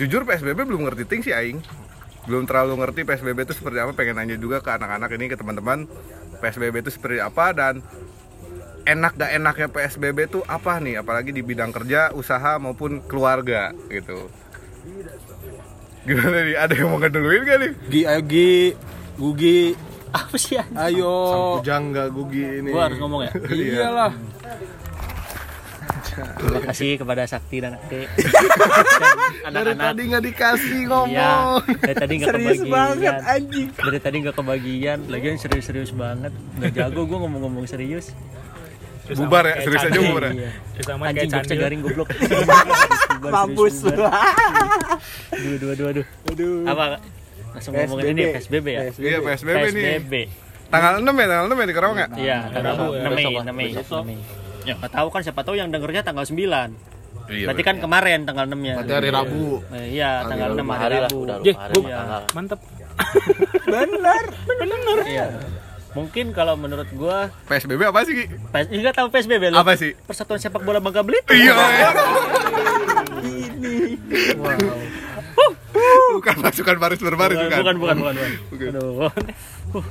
[0.00, 1.60] Jujur PSBB belum ngerti ting sih aing.
[2.24, 5.84] Belum terlalu ngerti PSBB itu seperti apa, pengen nanya juga ke anak-anak ini ke teman-teman.
[6.40, 7.84] PSBB itu seperti apa dan
[8.84, 14.28] enak gak enaknya PSBB itu apa nih apalagi di bidang kerja, usaha maupun keluarga gitu.
[16.04, 16.56] Gimana nih?
[16.56, 17.72] Ada yang mau ngeduluin gak nih?
[17.88, 18.52] Gi ayo Gi.
[19.14, 19.60] Gugi.
[20.10, 21.14] Apa sih ya ayo.
[21.60, 22.70] Jangga gugi ini.
[22.70, 23.32] Gua harus ngomong ya?
[23.50, 24.12] Iyalah.
[26.14, 28.06] Terima kasih kepada Sakti dan Akte.
[28.06, 31.58] Dari anak-anak tadi nggak dikasih Iya, ngomong.
[31.74, 33.34] Dari tadi nggak serius banget kebagian.
[33.34, 33.68] anjing.
[33.74, 36.30] Dari tadi nggak kebagian, lagian serius-serius banget.
[36.54, 38.14] Nggak jago gue ngomong-ngomong serius.
[39.04, 40.32] Bubar ya, serius aja bubar ya.
[40.32, 40.50] Iya.
[40.80, 42.08] sama Anjing kayak gue candil garing goblok.
[43.26, 44.10] mampus Dua,
[45.56, 46.04] dua, dua, dua.
[46.26, 46.84] aduh Apa?
[47.52, 48.82] Langsung ngomongin ini PSBB ya.
[48.90, 49.84] Iya, PSBB nih.
[49.94, 50.14] PSBB.
[50.66, 52.08] Tanggal 6 ya, tanggal 6 ya di Karawang ya?
[52.12, 53.00] Iya, tanggal Rabu ya.
[53.00, 53.68] 6 Mei, 6 Mei.
[53.70, 54.02] besok.
[54.02, 54.18] 6 Mei.
[54.64, 56.34] Ya nggak tahu kan siapa tahu yang dengernya tanggal 9.
[57.24, 57.46] Iya.
[57.46, 58.74] Berarti kan kemarin tanggal 6 ya.
[58.76, 61.18] berarti hari Rabu Eh, iya, tanggal 6 hari Rabu.
[61.22, 61.96] udah lupa hari Iya.
[61.96, 62.60] tanggal mantep
[63.64, 65.26] bener bener Iya.
[65.94, 68.26] Mungkin kalau menurut gua PSBB apa sih?
[68.26, 69.62] PS, enggak tahu PSBB lo.
[69.62, 69.94] Apa sih?
[69.94, 71.38] Persatuan Sepak Bola Bangka Belitung.
[71.38, 71.54] Iya.
[74.34, 74.58] Wow.
[76.14, 77.74] bukan pasukan baris berbaris bukan, bukan.
[77.76, 78.30] bukan, bukan, bukan.
[78.50, 78.68] Bukan.
[78.70, 79.10] Aduh.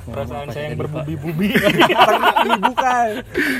[0.07, 1.49] perasaan saya yang berbubi-bubi
[2.07, 3.07] pernah bukan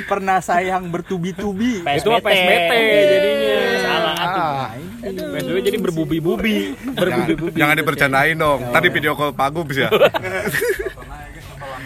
[0.08, 2.72] pernah sayang bertubi-tubi itu PSBT
[3.12, 4.40] jadinya Salah atuh.
[4.40, 4.68] Ah,
[5.04, 6.56] PSBB jadi berbubi-bubi
[6.96, 8.60] berbubi-bubi jangan dipercandain dong.
[8.72, 9.92] Tadi video call Pak Gubs ya.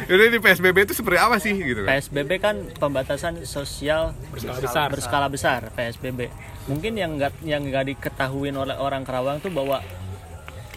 [0.08, 1.92] Jadi di PSBB itu seperti apa sih gitu kan?
[1.94, 6.32] PSBB kan pembatasan sosial berskala besar berskala besar PSBB.
[6.66, 9.84] Mungkin yang nggak yang nggak diketahui oleh orang Kerawang tuh bahwa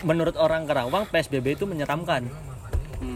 [0.02, 2.26] menurut orang Kerawang PSBB itu menyeramkan.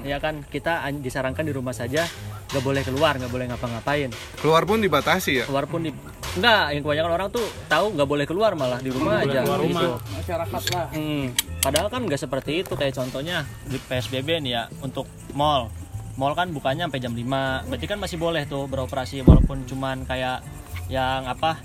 [0.00, 2.08] Ya kan kita an- disarankan di rumah saja,
[2.48, 4.08] nggak boleh keluar, nggak boleh ngapa-ngapain.
[4.38, 5.44] Keluar pun dibatasi ya.
[5.44, 5.92] Keluar pun di
[6.34, 9.82] enggak, yang kebanyakan orang tuh tahu nggak boleh keluar malah di rumah aja keluar rumah.
[9.82, 9.90] gitu.
[10.14, 11.26] masyarakat lah Hmm,
[11.60, 15.68] padahal kan nggak seperti itu kayak contohnya di PSBB nih ya untuk mall.
[16.14, 17.66] Mall kan bukanya sampai jam 5.
[17.66, 20.46] Berarti kan masih boleh tuh beroperasi walaupun cuman kayak
[20.86, 21.58] yang apa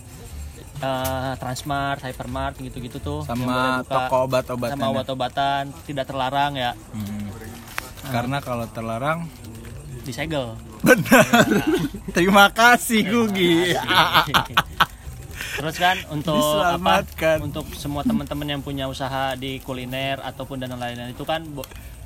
[0.79, 4.07] eh, Transmart, Hypermart gitu-gitu tuh sama buka.
[4.07, 7.27] toko obat-obatan sama obat-obatan tidak terlarang ya Hmm.
[8.09, 9.27] karena kalau terlarang
[10.01, 10.55] disegel.
[10.79, 11.27] benar
[12.15, 13.75] terima kasih Gugi
[15.59, 17.03] Terus kan untuk apa?
[17.43, 21.43] Untuk semua teman-teman yang punya usaha di kuliner ataupun dan lain-lain itu kan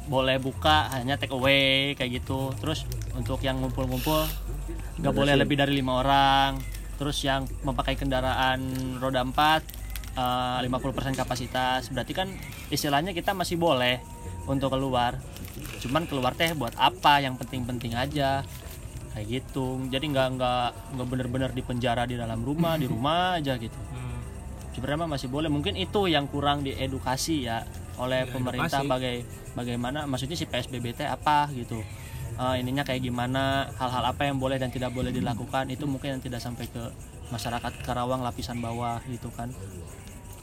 [0.08, 2.52] boleh buka hanya take away kayak gitu.
[2.60, 4.28] Terus untuk yang ngumpul-ngumpul
[5.00, 6.60] nggak boleh lebih dari lima orang.
[7.00, 8.62] Terus yang memakai kendaraan
[9.02, 9.34] roda 4
[10.16, 11.90] eh, 50% kapasitas.
[11.90, 12.28] Berarti kan
[12.70, 14.04] istilahnya kita masih boleh
[14.46, 15.18] untuk keluar.
[15.80, 17.24] Cuman keluar teh buat apa?
[17.24, 18.44] Yang penting-penting aja
[19.14, 23.62] kayak gitu jadi nggak nggak nggak bener-bener di penjara di dalam rumah di rumah aja
[23.62, 23.78] gitu
[24.74, 27.62] sebenarnya mah masih boleh mungkin itu yang kurang diedukasi ya
[28.04, 28.92] oleh pemerintah edukasi.
[28.92, 29.16] bagai
[29.54, 31.80] bagaimana maksudnya si PSBB teh apa gitu
[32.34, 36.22] eh, ininya kayak gimana hal-hal apa yang boleh dan tidak boleh dilakukan itu mungkin yang
[36.22, 36.84] tidak sampai ke
[37.30, 39.50] masyarakat Karawang lapisan bawah gitu kan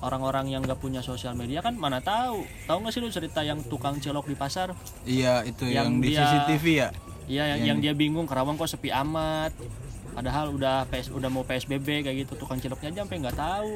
[0.00, 3.60] orang-orang yang nggak punya sosial media kan mana tahu tahu nggak sih lu cerita yang
[3.62, 4.72] tukang cilok di pasar
[5.04, 6.88] Iya itu yang, Yang di dia- CCTV ya.
[7.28, 9.54] Iya yang, yang dia bingung Karawang kok sepi amat.
[10.10, 13.72] Padahal udah PS udah mau PSBB kayak gitu tukang ciloknya aja sampai nggak tahu.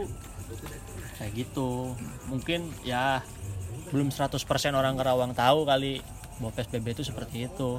[1.15, 1.95] Kayak gitu.
[2.27, 3.23] Mungkin ya
[3.95, 4.43] belum 100%
[4.75, 6.03] orang Karawang tahu kali
[6.43, 7.79] bahwa PSBB itu seperti itu.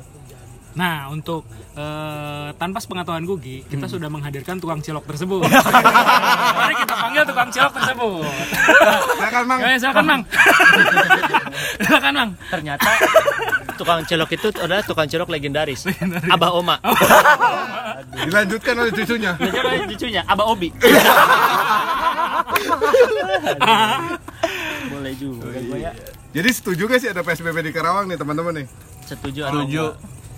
[0.76, 5.48] Nah, untuk eh, tanpa sepengetahuan Gugi, kita sudah menghadirkan tukang cilok tersebut.
[6.60, 8.28] Mari kita panggil tukang cilok tersebut.
[9.16, 9.60] Silakan Mang.
[9.60, 10.22] Ya, silakan, Mang.
[11.84, 12.30] silakan, Mang.
[12.52, 12.92] Ternyata
[13.80, 15.88] tukang cilok itu adalah tukang cilok legendaris.
[16.36, 16.76] Abah Oma.
[18.28, 19.32] Dilanjutkan oleh cucunya.
[19.40, 20.70] Belajar dari cucunya Abah Obi.
[25.06, 25.92] Boleh juga gue ya.
[26.34, 28.68] Jadi setuju gak sih ada PSBB di Karawang nih teman-teman nih?
[29.06, 29.84] Setuju Setuju.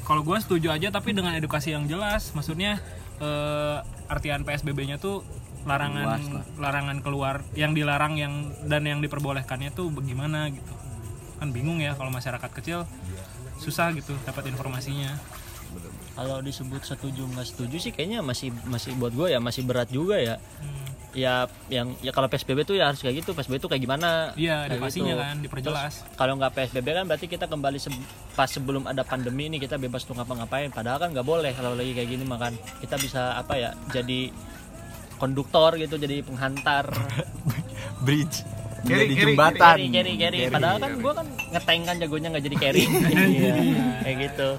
[0.04, 2.36] Kalau gue setuju aja, tapi dengan edukasi yang jelas.
[2.36, 2.80] Maksudnya
[3.24, 3.78] eh,
[4.12, 5.24] artian PSBB-nya tuh
[5.68, 6.24] larangan
[6.56, 10.74] larangan keluar, yang dilarang yang dan yang diperbolehkannya tuh bagaimana gitu.
[11.40, 12.88] Kan bingung ya kalau masyarakat kecil
[13.58, 15.18] susah gitu dapat informasinya.
[16.18, 20.18] kalau disebut setuju nggak setuju sih kayaknya masih masih buat gue ya masih berat juga
[20.18, 20.42] ya
[21.18, 21.36] ya
[21.68, 24.70] yang ya kalau psbb tuh ya harus kayak gitu psbb itu kayak gimana Iya, Kayak
[24.72, 25.24] edukasinya gitu.
[25.24, 25.94] kan diperjelas.
[25.98, 29.76] Terus, kalau nggak psbb kan berarti kita kembali se- pas sebelum ada pandemi ini kita
[29.76, 33.54] bebas untuk ngapa-ngapain padahal kan nggak boleh kalau lagi kayak gini makan kita bisa apa
[33.56, 34.30] ya jadi
[35.16, 36.86] konduktor gitu jadi penghantar
[38.06, 38.46] Bridge.
[38.78, 39.58] Carry, Jadi carry, jembatan.
[39.60, 42.84] carry carry carry padahal kan gue kan ngeteng kan jagonya nggak jadi carry
[43.34, 43.54] iya
[44.06, 44.50] kayak gitu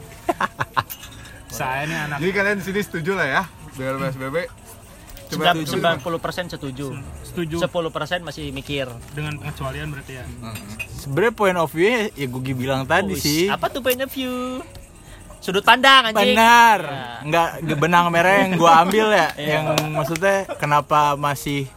[1.48, 3.42] Saya nih anak Jadi kalian sini setuju lah ya
[3.72, 4.36] biar PSBB.
[5.28, 10.24] Coba sembilan puluh persen setuju setuju 10% masih mikir dengan pengecualian berarti ya.
[10.96, 13.46] Sebenarnya point of view ya Gugi bilang tadi sih.
[13.52, 14.64] Apa tuh point of view?
[15.38, 16.34] Sudut pandang anjing.
[16.34, 16.80] Benar.
[16.82, 17.02] Ya.
[17.22, 19.28] Enggak benang merah yang gua ambil ya.
[19.38, 19.48] Iya.
[19.54, 19.64] yang
[19.94, 21.70] maksudnya kenapa masih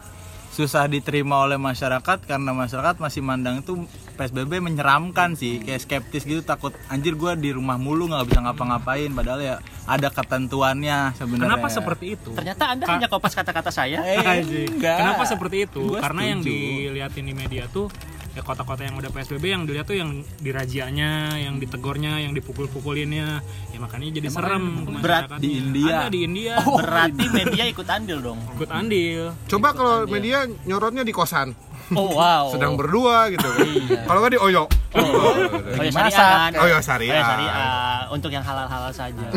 [0.52, 3.88] susah diterima oleh masyarakat karena masyarakat masih mandang itu
[4.20, 9.08] PSBB menyeramkan sih kayak skeptis gitu takut anjir gua di rumah mulu nggak bisa ngapa-ngapain
[9.16, 9.54] padahal ya
[9.88, 12.30] ada ketentuannya sebenarnya Kenapa seperti itu?
[12.36, 13.98] Ternyata Anda hanya kopas kata-kata saya.
[14.04, 14.98] Eh, enggak.
[15.00, 15.82] Kenapa seperti itu?
[15.96, 16.54] Gua Karena yang setuju.
[16.92, 17.88] dilihatin di media tuh
[18.32, 23.44] ya kota-kota yang udah PSBB yang dilihat tuh yang dirajianya, yang ditegornya, yang dipukul-pukulinnya.
[23.44, 26.08] Ya makanya jadi serem ke berat di India.
[26.08, 26.54] Ada di India.
[26.64, 28.40] Berarti media ikut andil dong.
[28.56, 29.36] Ikut andil.
[29.48, 31.52] Coba kalau media nyorotnya di kosan,
[31.92, 32.48] Oh wow.
[32.48, 33.66] sedang berdua gitu kan.
[33.68, 34.00] Iya.
[34.08, 34.64] Kalau nggak di Oyo.
[34.96, 36.50] Oh syariah kan.
[36.56, 37.24] Oh ya Oh syariah.
[37.24, 37.66] ya.
[38.12, 39.28] Untuk yang halal-halal saja.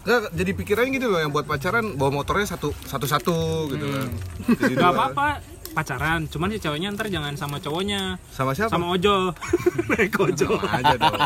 [0.00, 3.36] Nggak, jadi pikirannya gitu loh yang buat pacaran bawa motornya satu satu satu
[3.68, 4.08] gitu kan.
[4.56, 5.28] Jadi Gak apa-apa
[5.70, 8.68] pacaran, cuman si ceweknya ntar jangan sama cowoknya, Sama siapa?
[8.68, 9.30] sama ojol.
[9.90, 10.56] Naik ojol.
[10.56, 11.16] Sama aja dong.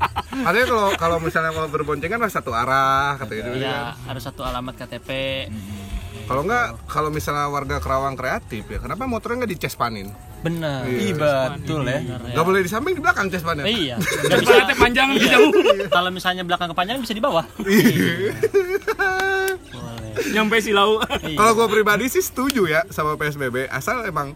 [0.42, 3.58] Katanya kalau kalau misalnya kalau berboncengan lah satu arah kata gitu kan.
[3.58, 5.08] Iya, harus satu alamat KTP.
[6.22, 10.08] Kalau nggak kalau misalnya warga Kerawang kreatif ya, kenapa motornya nggak dicespanin?
[10.40, 10.82] Benar.
[10.84, 11.12] Iya
[11.52, 11.98] betul ya.
[12.02, 13.62] Nggak boleh di samping di belakang cespannya.
[13.62, 13.94] Iya.
[14.26, 15.32] Gak bisa lihatnya panjang lebih Iya.
[15.36, 15.50] jauh.
[15.86, 17.44] Kalau misalnya belakang kepanjangan bisa di bawah.
[17.54, 18.32] Boleh.
[20.28, 21.00] Nyampe silau.
[21.38, 24.32] Kalau gue pribadi sih setuju ya sama PSBB asal emang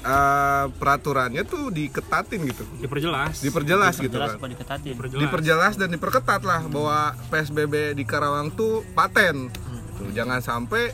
[0.00, 3.40] eh, peraturannya tuh diketatin gitu, Diperjelas.
[3.40, 4.38] diperjelas gitu Jelas kan.
[4.38, 4.88] apa diketatin.
[4.90, 5.20] Diperjelas.
[5.22, 9.48] Diperjelas dan diperketat lah bahwa PSBB di Karawang tuh paten.
[9.94, 10.92] Tuh, jangan sampai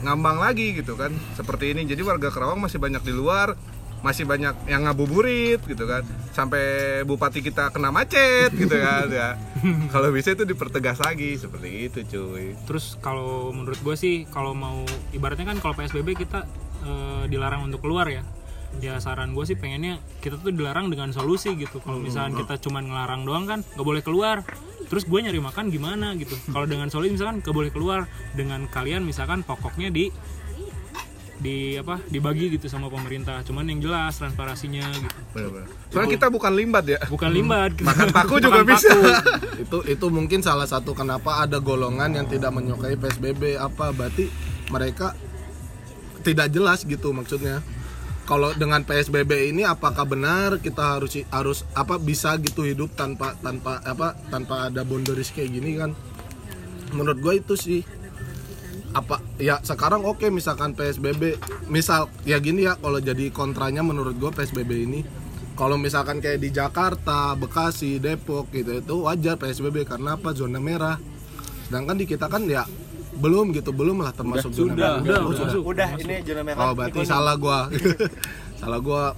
[0.00, 1.12] ngambang lagi gitu kan.
[1.34, 1.84] Seperti ini.
[1.84, 3.52] Jadi warga Karawang masih banyak di luar,
[4.00, 6.02] masih banyak yang ngabuburit gitu kan.
[6.32, 6.62] Sampai
[7.04, 9.36] bupati kita kena macet gitu kan ya.
[9.92, 12.56] Kalau bisa itu dipertegas lagi seperti itu cuy.
[12.64, 14.82] Terus kalau menurut gue sih kalau mau
[15.12, 16.48] ibaratnya kan kalau PSBB kita
[16.84, 18.24] eh, dilarang untuk keluar ya.
[18.78, 21.82] Ya saran gue sih pengennya kita tuh dilarang dengan solusi gitu.
[21.82, 24.46] Kalau misalkan kita cuman ngelarang doang kan nggak boleh keluar.
[24.88, 26.32] Terus gue nyari makan gimana gitu.
[26.48, 30.08] Kalau dengan solusi misalkan nggak boleh keluar dengan kalian misalkan pokoknya di
[31.40, 33.40] di apa dibagi gitu sama pemerintah.
[33.42, 35.16] Cuman yang jelas transparansinya gitu.
[35.32, 35.68] Bener-bener.
[35.88, 37.00] Soalnya kita bukan limbat ya.
[37.08, 37.72] Bukan limbat.
[37.74, 37.88] gitu.
[37.88, 38.88] Makan paku juga Makan bisa.
[38.92, 39.02] paku.
[39.64, 44.28] itu itu mungkin salah satu kenapa ada golongan yang tidak menyukai PSBB apa berarti
[44.68, 45.16] mereka
[46.20, 47.64] tidak jelas gitu maksudnya
[48.28, 53.82] kalau dengan PSBB ini apakah benar kita harus harus apa bisa gitu hidup tanpa tanpa
[53.82, 55.90] apa tanpa ada boundaries kayak gini kan
[56.94, 57.80] menurut gue itu sih
[58.90, 61.38] apa ya sekarang oke misalkan PSBB
[61.70, 65.00] misal ya gini ya kalau jadi kontranya menurut gue PSBB ini
[65.60, 70.96] kalau misalkan kayak di Jakarta, Bekasi, Depok gitu itu wajar PSBB karena apa zona merah.
[71.68, 72.64] Sedangkan di kita kan ya
[73.20, 74.96] belum gitu, belum lah termasuk zona merah.
[75.04, 75.44] udah, Oh, udah, sudah.
[75.52, 75.62] masuk.
[75.68, 76.60] Udah, ini zona merah.
[76.64, 77.68] Oh, berarti salah gua.
[78.64, 79.12] salah gua.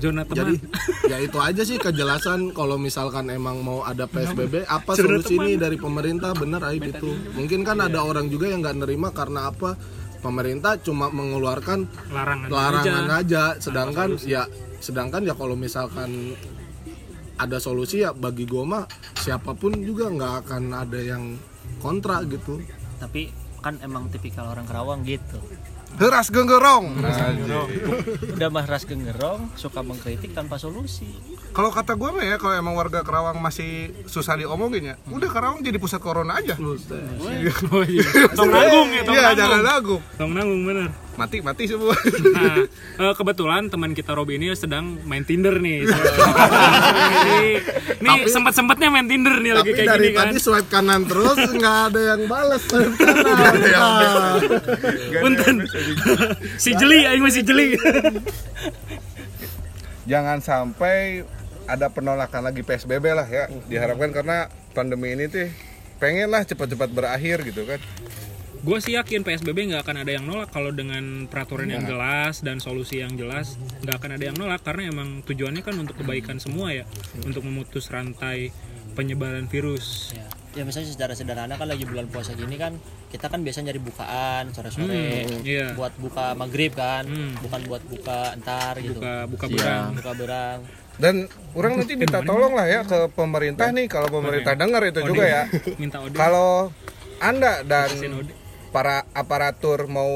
[0.00, 4.96] Zona jadi teman ya itu aja sih kejelasan kalau misalkan emang mau ada PSBB apa
[4.96, 5.44] Zona solusi teman.
[5.46, 6.32] ini dari pemerintah?
[6.32, 9.76] Bener aib itu mungkin kan ada orang juga yang nggak nerima karena apa?
[10.20, 13.56] Pemerintah cuma mengeluarkan larangan, larangan aja.
[13.56, 14.44] aja, sedangkan ya
[14.80, 16.36] sedangkan ya kalau misalkan
[17.40, 18.84] ada solusi ya bagi gue mah
[19.16, 21.40] siapa pun juga nggak akan ada yang
[21.80, 22.60] kontra gitu.
[23.00, 25.40] Tapi kan emang tipikal orang Kerawang gitu
[26.00, 26.96] Heras genggerong.
[28.32, 31.04] udah mah ras gengerong suka mengkritik tanpa solusi
[31.50, 35.60] Kalau kata gue mah ya, kalau emang warga Kerawang masih susah diomongin ya, udah Kerawang
[35.60, 36.56] jadi pusat corona aja.
[37.70, 38.02] Oh iya.
[38.32, 39.38] Tong nanggung ya, tong Iya, nanggung.
[39.38, 39.96] jangan lagu.
[40.16, 40.88] Tong nanggung bener.
[41.20, 41.92] Mati mati semua.
[42.32, 42.64] Nah,
[43.04, 45.84] eh, kebetulan teman kita Robi ini sedang main Tinder nih.
[47.12, 47.40] Jadi,
[48.00, 50.32] nih sempat-sempatnya main Tinder nih lagi tapi kayak dari gini kan.
[50.32, 54.40] tadi swipe kanan terus nggak ada yang balas swipe kanan Ah.
[55.20, 55.56] Punten.
[56.56, 57.76] si jeli aing masih jeli.
[60.08, 61.28] Jangan sampai
[61.68, 63.52] ada penolakan lagi PSBB lah ya.
[63.68, 65.52] Diharapkan karena pandemi ini tuh
[66.00, 67.80] pengen lah cepat-cepat berakhir gitu kan.
[68.60, 72.60] Gue sih yakin PSBB nggak akan ada yang nolak kalau dengan peraturan yang jelas dan
[72.60, 76.68] solusi yang jelas nggak akan ada yang nolak karena emang tujuannya kan untuk kebaikan semua
[76.70, 76.84] ya,
[77.18, 78.52] untuk memutus rantai
[78.92, 80.12] penyebaran virus.
[80.12, 82.74] ya ya misalnya secara sederhana kan lagi bulan puasa gini kan
[83.06, 85.78] kita kan biasa nyari bukaan sore-sore Hmm, iya.
[85.78, 87.38] buat buka maghrib kan Hmm.
[87.38, 89.90] bukan buat buka entar gitu Buka buka berang.
[89.94, 90.58] buka berang
[90.98, 91.14] Dan
[91.54, 95.42] orang nanti minta tolong lah ya ke pemerintah nih kalau pemerintah dengar itu juga ya.
[96.20, 96.74] Kalau
[97.16, 97.88] Anda dan.
[98.70, 100.10] Para aparatur mau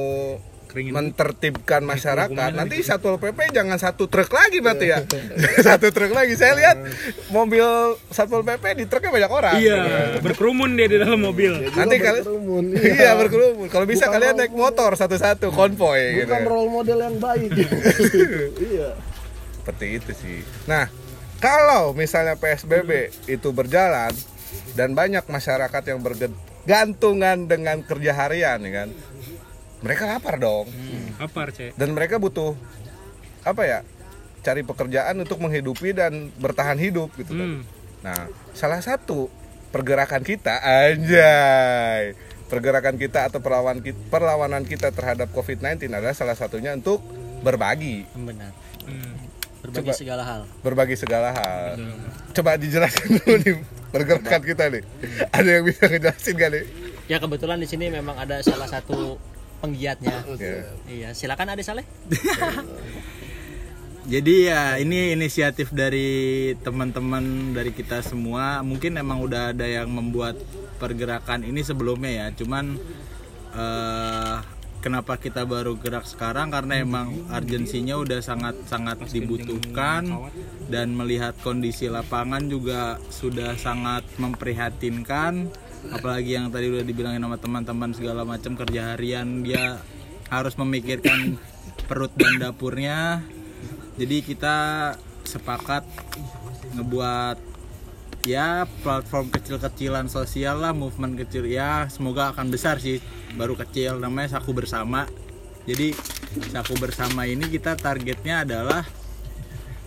[0.75, 0.91] Keringin.
[0.91, 4.99] mentertibkan masyarakat nanti satpol pp jangan satu truk lagi berarti ya.
[5.67, 6.35] Satu truk lagi.
[6.35, 6.83] Saya lihat
[7.31, 7.63] mobil
[8.11, 9.55] satpol pp di truknya banyak orang.
[9.55, 9.79] Iya,
[10.19, 11.71] berkerumun dia di dalam mobil.
[11.79, 12.65] nanti kalian Berkerumun,
[12.99, 13.15] iya.
[13.15, 13.67] Berkerumun.
[13.71, 17.55] Kalau bisa kalian naik motor satu-satu konvoy gitu bukan role model yang baik.
[18.59, 18.99] Iya.
[19.63, 20.39] Seperti itu sih.
[20.67, 20.91] Nah
[21.39, 24.11] kalau misalnya psbb itu berjalan
[24.75, 26.03] dan banyak masyarakat yang
[26.65, 28.89] bergantungan dengan kerja harian ya kan
[29.85, 30.65] mereka lapar dong
[31.21, 31.77] Apa, Cek?
[31.77, 32.57] dan mereka butuh
[33.45, 33.81] apa ya
[34.45, 37.49] cari pekerjaan untuk menghidupi dan bertahan hidup gitu kan.
[37.49, 37.61] Hmm.
[38.05, 39.33] Nah, salah satu
[39.73, 42.13] pergerakan kita anjay.
[42.53, 47.01] Pergerakan kita atau perlawan kita, perlawanan kita terhadap COVID-19 adalah salah satunya untuk
[47.41, 48.53] berbagi, benar
[48.85, 49.17] Hmm.
[49.65, 49.97] Berbagi Coba.
[49.97, 51.81] segala hal berbagi segala hal.
[52.31, 53.55] Coba dijelaskan dulu nih
[53.89, 54.83] pergerakan kita nih.
[55.31, 56.65] Ada yang bisa ngejelasin gak nih?
[57.05, 59.21] ya kebetulan di sini memang ada salah satu
[59.61, 60.65] penggiatnya Ya.
[60.85, 61.85] iya silakan Ade Saleh
[64.05, 67.25] Jadi ya ini inisiatif dari teman-teman
[67.57, 68.61] dari kita semua.
[68.61, 70.37] Mungkin emang udah ada yang membuat
[70.77, 72.27] pergerakan ini sebelumnya ya.
[72.37, 72.77] Cuman
[73.57, 74.37] eh,
[74.85, 76.53] kenapa kita baru gerak sekarang?
[76.53, 80.05] Karena emang urgensinya udah sangat-sangat dibutuhkan.
[80.69, 85.49] Dan melihat kondisi lapangan juga sudah sangat memprihatinkan.
[85.89, 89.81] Apalagi yang tadi udah dibilangin sama teman-teman segala macam kerja harian dia
[90.29, 91.41] harus memikirkan
[91.89, 93.25] perut dan dapurnya.
[93.97, 94.57] Jadi kita
[95.25, 95.89] sepakat
[96.77, 97.54] ngebuat
[98.25, 101.45] ya platform kecil-kecilan sosial lah movement kecil.
[101.49, 103.01] Ya semoga akan besar sih.
[103.37, 105.07] Baru kecil namanya saku bersama.
[105.65, 105.97] Jadi
[106.53, 108.85] saku bersama ini kita targetnya adalah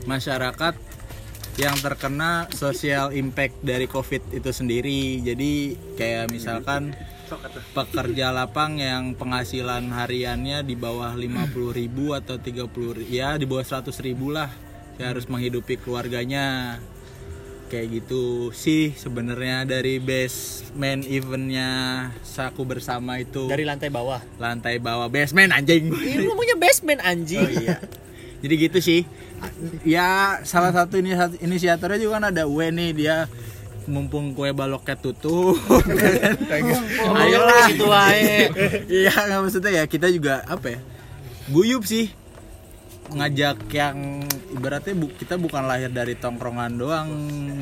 [0.10, 0.74] masyarakat
[1.58, 5.22] yang terkena social impact dari covid itu sendiri.
[5.26, 6.94] Jadi kayak misalkan
[7.74, 13.92] pekerja lapang yang penghasilan hariannya di bawah 50.000 atau 30 ya di bawah 100.000
[14.30, 14.50] lah.
[14.98, 16.78] Saya harus menghidupi keluarganya
[17.68, 21.70] kayak gitu sih sebenarnya dari basement eventnya
[22.24, 27.64] saku bersama itu dari lantai bawah lantai bawah basement anjing ini ngomongnya basement anjing Oh
[27.64, 27.80] iya.
[28.38, 29.02] Jadi gitu sih.
[29.86, 33.18] Ya salah satu ini inisiatornya juga kan ada Uwe nih dia
[33.88, 35.58] mumpung kue baloknya tutup.
[37.24, 38.52] Ayolah situ wae.
[38.92, 40.80] Iya nggak maksudnya ya kita juga apa ya?
[41.50, 42.12] Guyup sih
[43.14, 47.10] ngajak yang ibaratnya bu, kita bukan lahir dari tongkrongan doang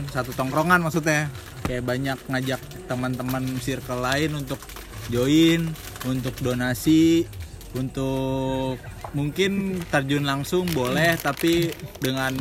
[0.09, 1.29] satu tongkrongan maksudnya.
[1.65, 4.61] Kayak banyak ngajak teman-teman circle lain untuk
[5.09, 5.65] join
[6.05, 7.25] untuk donasi
[7.75, 8.79] untuk
[9.11, 12.35] mungkin terjun langsung boleh tapi dengan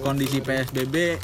[0.00, 1.20] kondisi PSBB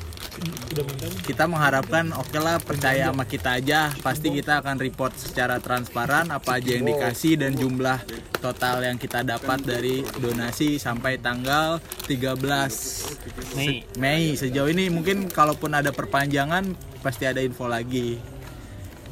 [1.24, 3.88] kita mengharapkan oke lah percaya sama kita aja.
[4.04, 8.04] Pasti kita akan report secara transparan apa aja yang dikasih dan jumlah
[8.44, 13.82] total yang kita dapat dari donasi sampai tanggal 13 Mei.
[13.96, 14.36] Mei.
[14.36, 18.20] Sejauh ini mungkin kalaupun ada perpanjangan pasti ada info lagi.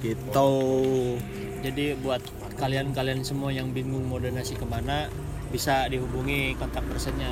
[0.04, 0.52] Gitu.
[1.64, 2.20] Jadi buat
[2.58, 5.10] kalian-kalian semua yang bingung mau donasi ke mana
[5.50, 7.30] bisa dihubungi kontak personnya.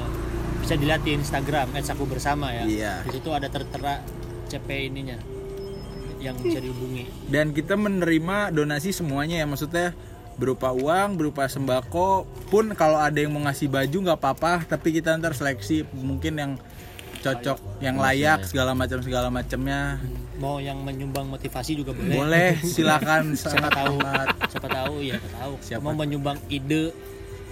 [0.63, 2.65] Bisa dilihat di Instagram @saku bersama ya.
[2.67, 2.95] Iya.
[3.03, 3.99] di situ ada tertera
[4.47, 5.19] CP ininya
[6.23, 7.11] yang bisa dihubungi.
[7.27, 9.91] Dan kita menerima donasi semuanya ya maksudnya
[10.39, 15.13] berupa uang berupa sembako pun kalau ada yang mau ngasih baju nggak apa-apa tapi kita
[15.21, 16.53] ntar seleksi mungkin yang
[17.23, 20.03] cocok yang layak segala macam segala macamnya.
[20.37, 22.17] Mau yang menyumbang motivasi juga boleh.
[22.19, 23.95] Boleh silakan siapa sangat tahu.
[23.97, 24.29] amat.
[24.51, 25.53] siapa tahu ya siapa tahu.
[25.63, 26.91] Siapa mau menyumbang ide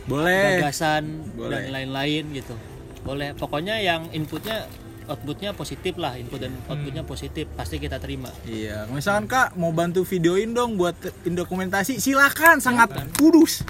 [0.04, 0.58] boleh.
[0.58, 1.70] gagasan Boleh.
[1.70, 2.54] dan lain-lain gitu.
[3.00, 3.32] Boleh.
[3.32, 4.66] Pokoknya yang inputnya
[5.06, 6.14] outputnya positif lah.
[6.14, 8.30] Input dan outputnya positif pasti kita terima.
[8.44, 10.94] Iya, misalkan kak mau bantu videoin dong buat
[11.24, 13.66] dokumentasi, silakan sangat kudus.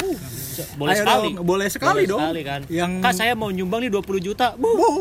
[0.76, 1.28] boleh Ayo sekali.
[1.32, 2.20] dong, boleh sekali dong.
[2.20, 2.60] sekali kan.
[2.68, 4.52] Yang kak saya mau nyumbang nih 20 juta.
[4.60, 4.68] Bu.
[4.68, 5.00] Oh,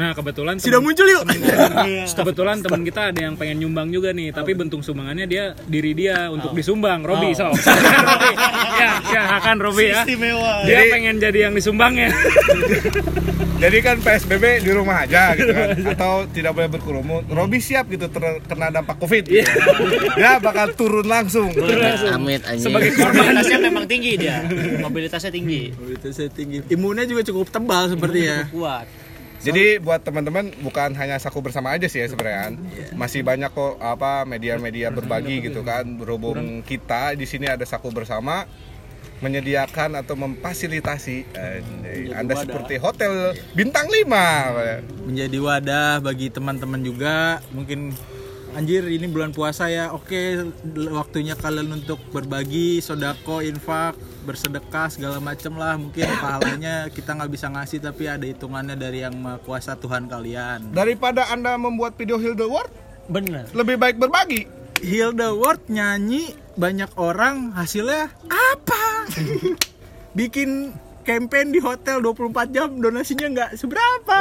[0.00, 1.24] Nah kebetulan sudah temen- muncul yuk.
[2.18, 6.32] kebetulan teman kita ada yang pengen nyumbang juga nih tapi bentuk sumbangannya dia diri dia
[6.32, 8.32] untuk disumbang Robi so Robi.
[8.80, 12.08] ya ya akan Robi ya istimewa dia pengen jadi yang disumbangnya
[13.60, 17.28] Jadi kan PSBB di rumah aja gitu kan atau tidak boleh berkerumun.
[17.28, 19.28] Robi siap gitu terkena dampak Covid.
[19.28, 19.44] Gitu.
[20.16, 21.52] Dia bakal turun langsung.
[22.08, 22.64] Amit anjing.
[22.64, 24.40] sebagai korban mobilitasnya memang tinggi dia
[24.80, 25.76] mobilitasnya tinggi
[26.08, 26.64] saya tinggi.
[26.72, 28.48] Imunnya juga cukup tebal sepertinya.
[28.48, 28.88] kuat
[29.40, 32.40] Jadi buat teman-teman bukan hanya saku bersama aja sih ya sebenarnya.
[32.44, 32.52] kan.
[32.92, 35.96] Masih banyak kok apa media-media berbagi gitu kan.
[35.96, 38.44] Berhubung kita di sini ada saku bersama
[39.20, 41.60] menyediakan atau memfasilitasi eh,
[42.16, 45.08] Anda seperti hotel bintang 5.
[45.08, 47.40] Menjadi wadah bagi teman-teman juga.
[47.52, 47.92] Mungkin
[48.56, 49.92] anjir ini bulan puasa ya.
[49.92, 50.40] Oke,
[50.90, 55.76] waktunya kalian untuk berbagi, sodako, infak, bersedekah segala macem lah.
[55.76, 60.72] Mungkin pahalanya kita nggak bisa ngasih tapi ada hitungannya dari yang maha kuasa Tuhan kalian.
[60.72, 62.72] Daripada Anda membuat video Heal the World,
[63.08, 64.46] bener lebih baik berbagi.
[64.80, 69.08] Heal the World nyanyi banyak orang hasilnya apa?
[70.18, 72.20] Bikin campaign di hotel 24
[72.50, 74.18] jam donasinya nggak seberapa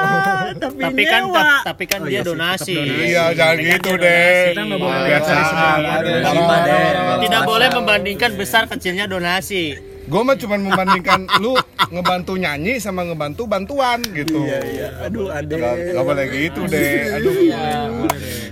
[0.56, 2.76] tapi, tapi kan tap- tapi kan Oh dia iya donasi.
[2.76, 4.16] Iya, jangan Tapi kan gitu dia deh.
[4.16, 4.50] donasi.
[4.50, 5.30] kita nggak boleh Biasa.
[5.30, 5.72] dari semua
[6.24, 6.88] Terima deh.
[7.20, 9.64] tidak boleh membandingkan besar kecilnya donasi
[10.10, 11.54] Gue mah cuma membandingkan lu
[11.94, 14.42] ngebantu nyanyi sama ngebantu bantuan gitu.
[14.42, 14.88] Iya iya.
[15.06, 15.54] Aduh ade.
[15.56, 16.90] Gak, gak boleh gitu deh.
[17.22, 17.34] Aduh.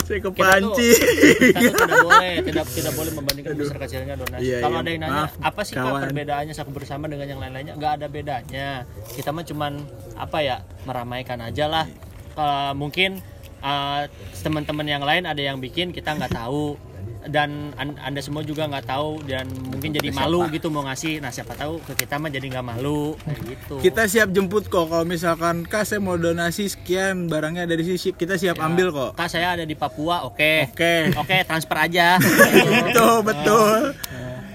[0.08, 1.00] Saya kita tuh, kepancing.
[1.44, 4.84] kita tuh tidak boleh tidak tidak boleh membandingkan besar kecilnya donasi Iya, kalau iya.
[4.88, 6.02] ada yang nanya Maaf, apa sih kawan.
[6.08, 8.70] perbedaannya saku bersama dengan yang lain-lainnya nggak ada bedanya
[9.20, 9.84] kita mah cuman
[10.16, 11.86] apa ya meramaikan aja lah
[12.40, 13.20] Kalau mungkin
[13.60, 14.08] uh,
[14.40, 16.80] teman-teman yang lain ada yang bikin kita nggak tahu
[17.28, 21.28] dan an- anda semua juga nggak tahu dan mungkin jadi malu gitu mau ngasih nah
[21.28, 25.04] siapa tahu ke kita mah jadi nggak malu kayak gitu Kita siap jemput kok kalau
[25.04, 29.12] misalkan Kak saya mau donasi sekian barangnya dari sini kita siap ambil kok.
[29.14, 31.12] kak saya ada di Papua oke Oke.
[31.14, 32.16] oke transfer aja
[32.86, 33.94] Betul betul.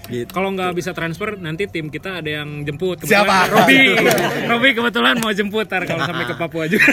[0.04, 0.28] Gitu.
[0.28, 3.48] kalau nggak bisa transfer nanti tim kita ada yang jemput Siapa?
[3.48, 3.96] Robi
[4.50, 6.84] Robi kebetulan mau jemput tar kalau sampai ke Papua juga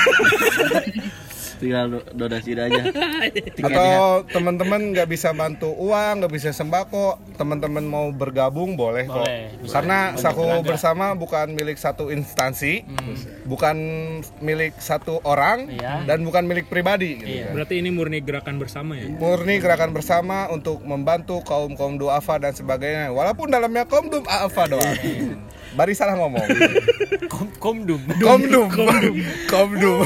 [1.59, 2.81] tinggal do- donasi aja
[3.67, 3.91] Atau
[4.25, 9.19] teman-teman nggak bisa bantu uang, nggak bisa sembako, teman-teman mau bergabung boleh kok.
[9.19, 9.51] Boleh.
[9.67, 12.87] Karena Bantu saku bersama bukan milik satu instansi,
[13.43, 13.75] bukan
[14.39, 16.05] milik satu orang, Iya.
[16.05, 17.19] dan bukan milik pribadi.
[17.19, 17.45] Gitu Iya.
[17.45, 17.53] kan.
[17.53, 22.53] berarti ini murni gerakan bersama ya Murni gerakan bersama untuk membantu kaum kaum duafa dan
[22.53, 23.11] sebagainya.
[23.11, 24.95] Walaupun dalamnya kaum duafa doang.
[25.71, 26.41] Bari salah ngomong.
[27.29, 28.67] Kom- komdum Komdum.
[29.45, 30.01] Komdum.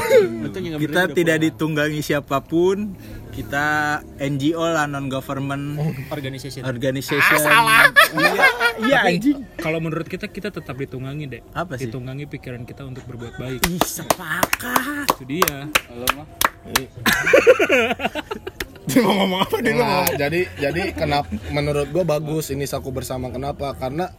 [0.76, 2.92] Kita tidak ditunggangi siapa pun.
[3.30, 5.74] Kita NGO lah non government
[6.08, 7.34] organization organization.
[8.14, 8.46] Iya,
[8.78, 9.42] iya anjing.
[9.58, 11.90] kalau menurut kita kita tetap ditunggangi deh Apa sih?
[11.90, 15.18] ditunggangi pikiran kita untuk berbuat baik Ih, sepakat.
[15.18, 16.26] itu dia Halo mah.
[18.84, 23.32] Dia mau ngomong apa dia Nah, jadi jadi kenapa menurut gua bagus ini saku bersama
[23.32, 23.72] kenapa?
[23.76, 24.12] Karena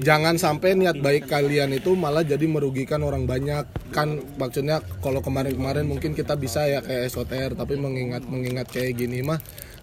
[0.00, 3.68] jangan sampai niat baik kalian itu malah jadi merugikan orang banyak.
[3.92, 9.20] Kan maksudnya kalau kemarin-kemarin mungkin kita bisa ya kayak SOTR tapi mengingat mengingat kayak gini
[9.20, 9.38] mah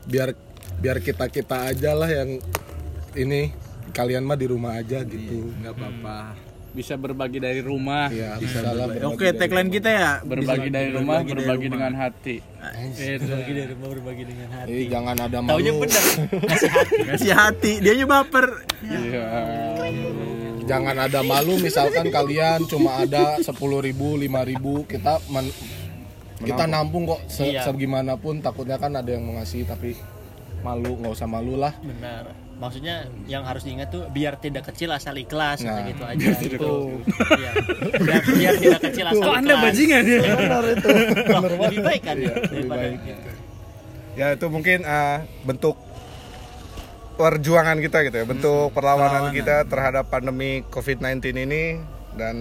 [0.10, 0.34] biar
[0.82, 2.42] biar kita-kita aja lah yang
[3.16, 3.54] ini
[3.94, 5.54] kalian mah di rumah aja gitu.
[5.62, 6.55] Nggak apa-apa.
[6.76, 8.12] Bisa berbagi dari rumah.
[8.12, 10.12] Ya, bisa lah berbagi Oke, tagline kita ya.
[10.22, 11.74] Berbagi dari rumah, Berbagi dari berbagi rumah.
[11.74, 12.36] dengan hati.
[13.16, 15.82] berbagi dari rumah berbagi dengan hati Eh, jangan ada taunya malu.
[15.82, 16.04] bener
[16.50, 18.46] ngasih hati Ngasih hati, dia baper.
[18.84, 19.26] Iya.
[20.66, 25.54] Jangan ada malu misalkan kalian cuma ada 10.000 ribu, 5.000 ribu kita men-
[26.38, 27.64] kita nampung kok se Iya.
[27.64, 29.96] segimanapun takutnya kan ada yang mau ngasih tapi
[30.60, 35.12] malu nggak usah malu lah benar maksudnya yang harus diingat tuh biar tidak kecil asal
[35.16, 36.28] ikhlas Nah, gitu aja.
[36.40, 36.74] gitu.
[37.36, 37.52] Iya.
[38.00, 40.20] biar, biar tidak kecil asal ikhlas anda bajingan ya?
[40.24, 42.16] Loh, lebih baik kan?
[42.16, 43.30] Ya daripada gitu.
[44.16, 45.76] ya itu mungkin uh, bentuk
[47.16, 51.80] perjuangan kita gitu ya bentuk perlawanan kita terhadap pandemi COVID-19 ini
[52.16, 52.36] dan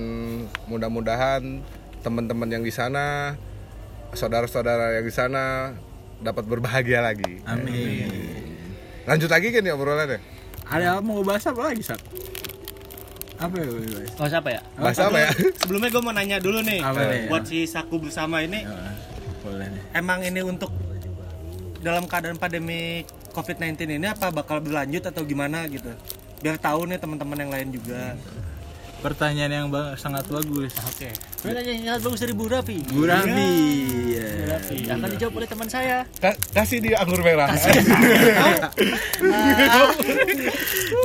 [0.67, 1.63] mudah-mudahan
[2.03, 3.35] teman-teman yang di sana
[4.15, 5.75] saudara-saudara yang di sana
[6.23, 7.43] dapat berbahagia lagi.
[7.43, 8.54] Amin.
[9.05, 10.19] Lanjut lagi kan ya obrolannya
[10.65, 12.01] Ada mau bahas apa lagi, Sak?
[13.37, 14.11] Apa ya, mau dibahas?
[14.17, 14.61] Oh siapa ya?
[14.75, 15.31] bahas apa ya
[15.61, 17.21] Sebelumnya gue mau nanya dulu nih Apa nih?
[17.29, 18.65] buat si saku bersama ini
[19.43, 19.83] Boleh nih.
[19.93, 20.73] emang ini untuk
[21.85, 23.05] dalam keadaan pandemi
[23.37, 25.93] COVID-19 ini apa bakal berlanjut atau gimana gitu?
[26.41, 28.17] Biar tahu nih teman-teman yang lain juga.
[29.03, 29.69] Pertanyaan yang
[30.01, 30.73] sangat bagus.
[30.87, 31.13] Oke.
[31.43, 32.79] Pertanyaan yang sangat bagus dari Bu Raffi.
[32.89, 33.29] Bu Raffi.
[33.29, 34.04] ya.
[34.75, 35.99] Raffi akan dijawab oleh teman saya.
[36.19, 37.47] Ka- kasih dia anggur merah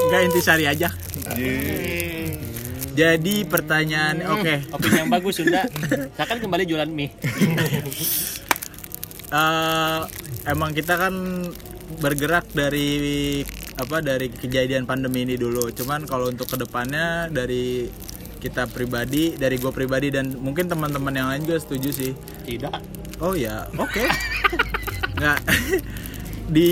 [0.10, 0.90] Enggak intisari aja.
[2.98, 4.74] Jadi pertanyaan oke.
[4.74, 5.64] Opini yang bagus Sunda.
[6.18, 7.14] Saya kan kembali jualan mie.
[9.30, 10.02] Eh,
[10.50, 11.14] emang kita kan
[12.02, 13.46] bergerak dari
[13.78, 15.70] apa dari kejadian pandemi ini dulu.
[15.70, 17.86] Cuman kalau untuk ke depannya dari
[18.40, 22.12] kita pribadi, dari gue pribadi dan mungkin teman-teman yang lain juga setuju sih.
[22.48, 22.80] Tidak.
[23.20, 24.04] Oh ya, oke.
[25.20, 25.40] Nggak
[26.56, 26.72] di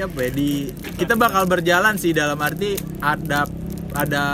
[0.00, 3.44] apa ya di kita bakal berjalan sih dalam arti ada
[3.92, 4.24] ada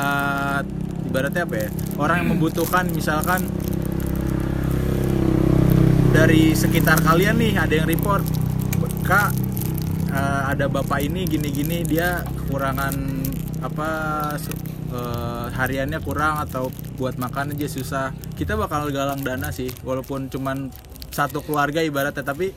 [1.10, 1.68] ibaratnya apa ya
[1.98, 3.42] orang yang membutuhkan misalkan
[6.14, 8.22] dari sekitar kalian nih ada yang report
[9.02, 9.34] kak
[10.14, 12.94] eh, ada bapak ini gini-gini dia kekurangan
[13.66, 13.90] apa
[14.94, 18.14] eh, hariannya kurang atau buat makan aja susah.
[18.38, 20.70] Kita bakal galang dana sih walaupun cuman
[21.10, 22.54] satu keluarga ibaratnya tapi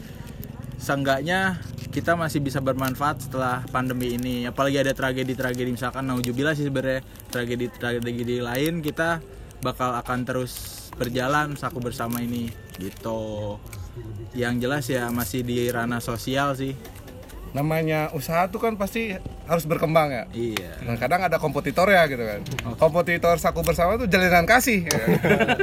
[0.78, 1.58] seenggaknya
[1.90, 4.46] kita masih bisa bermanfaat setelah pandemi ini.
[4.46, 7.02] Apalagi ada tragedi-tragedi misalkan naujubillah sih sebenarnya
[7.34, 9.20] tragedi-tragedi lain kita
[9.66, 13.58] bakal akan terus berjalan saku bersama ini gitu.
[14.38, 16.78] Yang jelas ya masih di ranah sosial sih
[17.50, 22.20] namanya usaha tuh kan pasti harus berkembang ya iya Nah, kadang ada kompetitor ya gitu
[22.20, 22.40] kan.
[22.76, 24.84] Kompetitor saku bersama tuh jalinan kasih.
[24.84, 25.08] ya kan?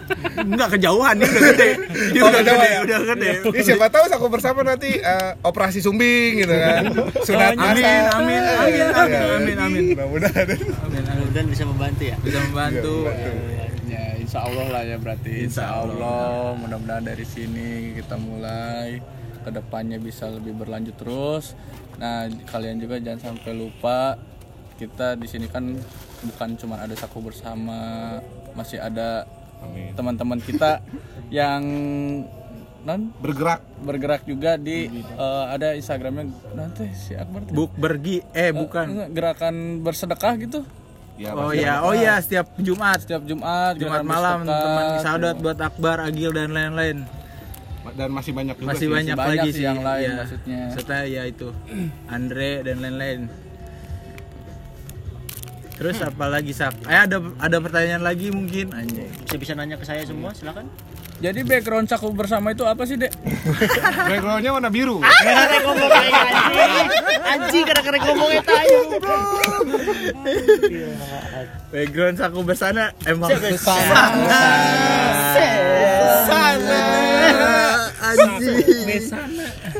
[0.51, 1.68] nggak kejauhan dia udah gede
[2.11, 2.80] dia Oh, udah gede ya?
[2.82, 6.82] udah gede Ini siapa tahu saku bersama nanti eh, operasi sumbing gitu kan.
[7.26, 9.35] Sunat amin amin Iya, amin iya, amin iya.
[9.35, 10.47] amin amin Mudah-mudahan.
[10.85, 12.16] Mudah-mudahan bisa membantu ya.
[12.18, 12.95] bisa membantu
[13.85, 18.99] ya insya Allah lah ya berarti insya Allah mudah-mudahan dari sini kita mulai
[19.45, 21.53] ke depannya bisa lebih berlanjut terus.
[22.01, 24.16] Nah kalian juga jangan sampai lupa
[24.80, 25.76] kita di sini kan
[26.24, 28.18] bukan cuma ada saku bersama
[28.59, 29.28] masih ada
[29.95, 30.82] teman-teman kita
[31.30, 31.62] yang
[32.84, 33.12] non?
[33.20, 33.61] Bergerak.
[33.80, 37.53] bergerak juga di eh, ada instagramnya nanti si Akbar tuh.
[37.53, 38.86] buk bergi eh bukan.
[38.88, 40.61] Enggak, gerakan bersedekah gitu.
[41.14, 41.62] Ya, oh pasti.
[41.62, 42.99] ya oh ya setiap Jumat.
[43.07, 47.07] Setiap Jumat Jumat malam teman sahabat buat Akbar Agil dan lain-lain
[47.93, 48.95] Dan masih banyak juga masih sih.
[48.97, 50.16] banyak, banyak lagi sih sih yang lain ya.
[50.24, 50.61] maksudnya.
[50.72, 51.49] Serta ya itu
[52.09, 53.20] Andre dan lain-lain.
[55.74, 56.72] Terus apa lagi sak?
[56.87, 58.70] Eh ada ada pertanyaan lagi mungkin.
[59.26, 60.70] Bisa bisa nanya ke saya semua, silakan.
[61.22, 63.09] Jadi background saku bersama itu apa sih, Dek?
[64.11, 64.99] Backgroundnya warna biru.
[64.99, 66.89] Karena ngomong kayak anjing.
[67.24, 69.16] Anjing kadang-kadang ngomongnya tayo, bro.
[71.70, 73.30] Background saku bersana emang
[73.62, 74.43] Sana.
[76.26, 76.82] sana
[78.19, 78.59] anjing.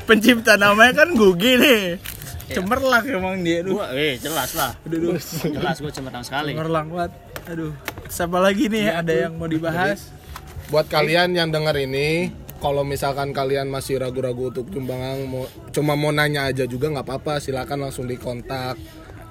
[0.09, 1.83] Pencipta namanya kan Gugi nih.
[2.45, 3.81] Cemerlang emang dia aduh.
[3.81, 4.77] Gua eh jelas lah.
[4.85, 5.21] Aduh, aduh.
[5.49, 6.53] Jelas gua cemerlang sekali.
[6.53, 7.13] Cemerlang banget.
[7.49, 7.73] Aduh.
[8.13, 10.13] Siapa lagi nih ada yang mau dibahas?
[10.65, 16.09] buat kalian yang denger ini kalau misalkan kalian masih ragu-ragu untuk sumbangan mau cuma mau
[16.09, 18.81] nanya aja juga nggak apa-apa silakan langsung dikontak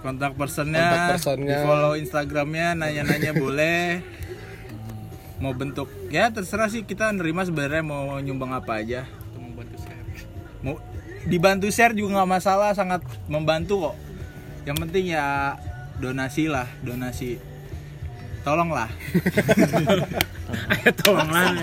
[0.04, 1.58] kontak personnya, Kontak personnya.
[1.58, 4.04] di follow instagramnya, nanya-nanya boleh.
[5.44, 9.04] Mau bentuk, ya terserah sih kita nerima sebenarnya mau nyumbang apa aja.
[10.64, 10.80] Mau
[11.28, 13.96] dibantu share juga nggak masalah, sangat membantu kok.
[14.64, 15.60] Yang penting ya
[16.00, 17.44] donasi lah, donasi.
[18.48, 18.88] Tolonglah.
[20.72, 21.60] Ayo tolonglah.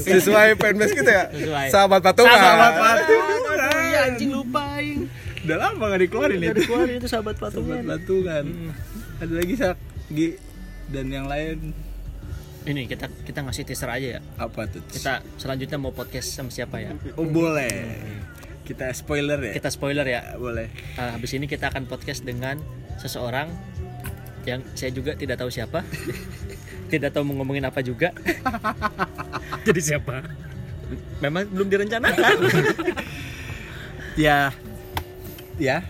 [0.00, 1.24] Sesuai fanbase kita ya.
[1.32, 1.66] Sesuai.
[1.68, 2.32] Sahabat patungan.
[2.32, 3.60] Sahabat patungan.
[3.92, 5.08] Iya anjing lupain.
[5.44, 6.60] Udah lama gak dikeluarin itu.
[6.68, 7.80] Keluarin itu sahabat patungan.
[7.84, 8.44] patungan.
[9.20, 9.76] Ada lagi sak
[10.12, 10.36] Gi
[10.92, 11.72] dan yang lain
[12.66, 14.20] Ini kita kita ngasih teaser aja ya.
[14.42, 14.82] apa tuh?
[14.90, 16.90] Kita selanjutnya mau podcast sama siapa ya?
[17.14, 18.02] Oh boleh.
[18.66, 19.52] Kita spoiler ya.
[19.54, 20.34] Kita spoiler ya.
[20.34, 20.66] boleh.
[20.98, 22.58] Nah, habis ini kita akan podcast dengan
[22.98, 23.54] seseorang
[24.42, 25.86] yang saya juga tidak tahu siapa.
[26.92, 28.10] tidak tahu mau ngomongin apa juga.
[29.66, 30.26] Jadi siapa?
[31.22, 32.36] Memang belum direncanakan.
[34.16, 34.48] Ya.
[35.60, 35.84] Ya.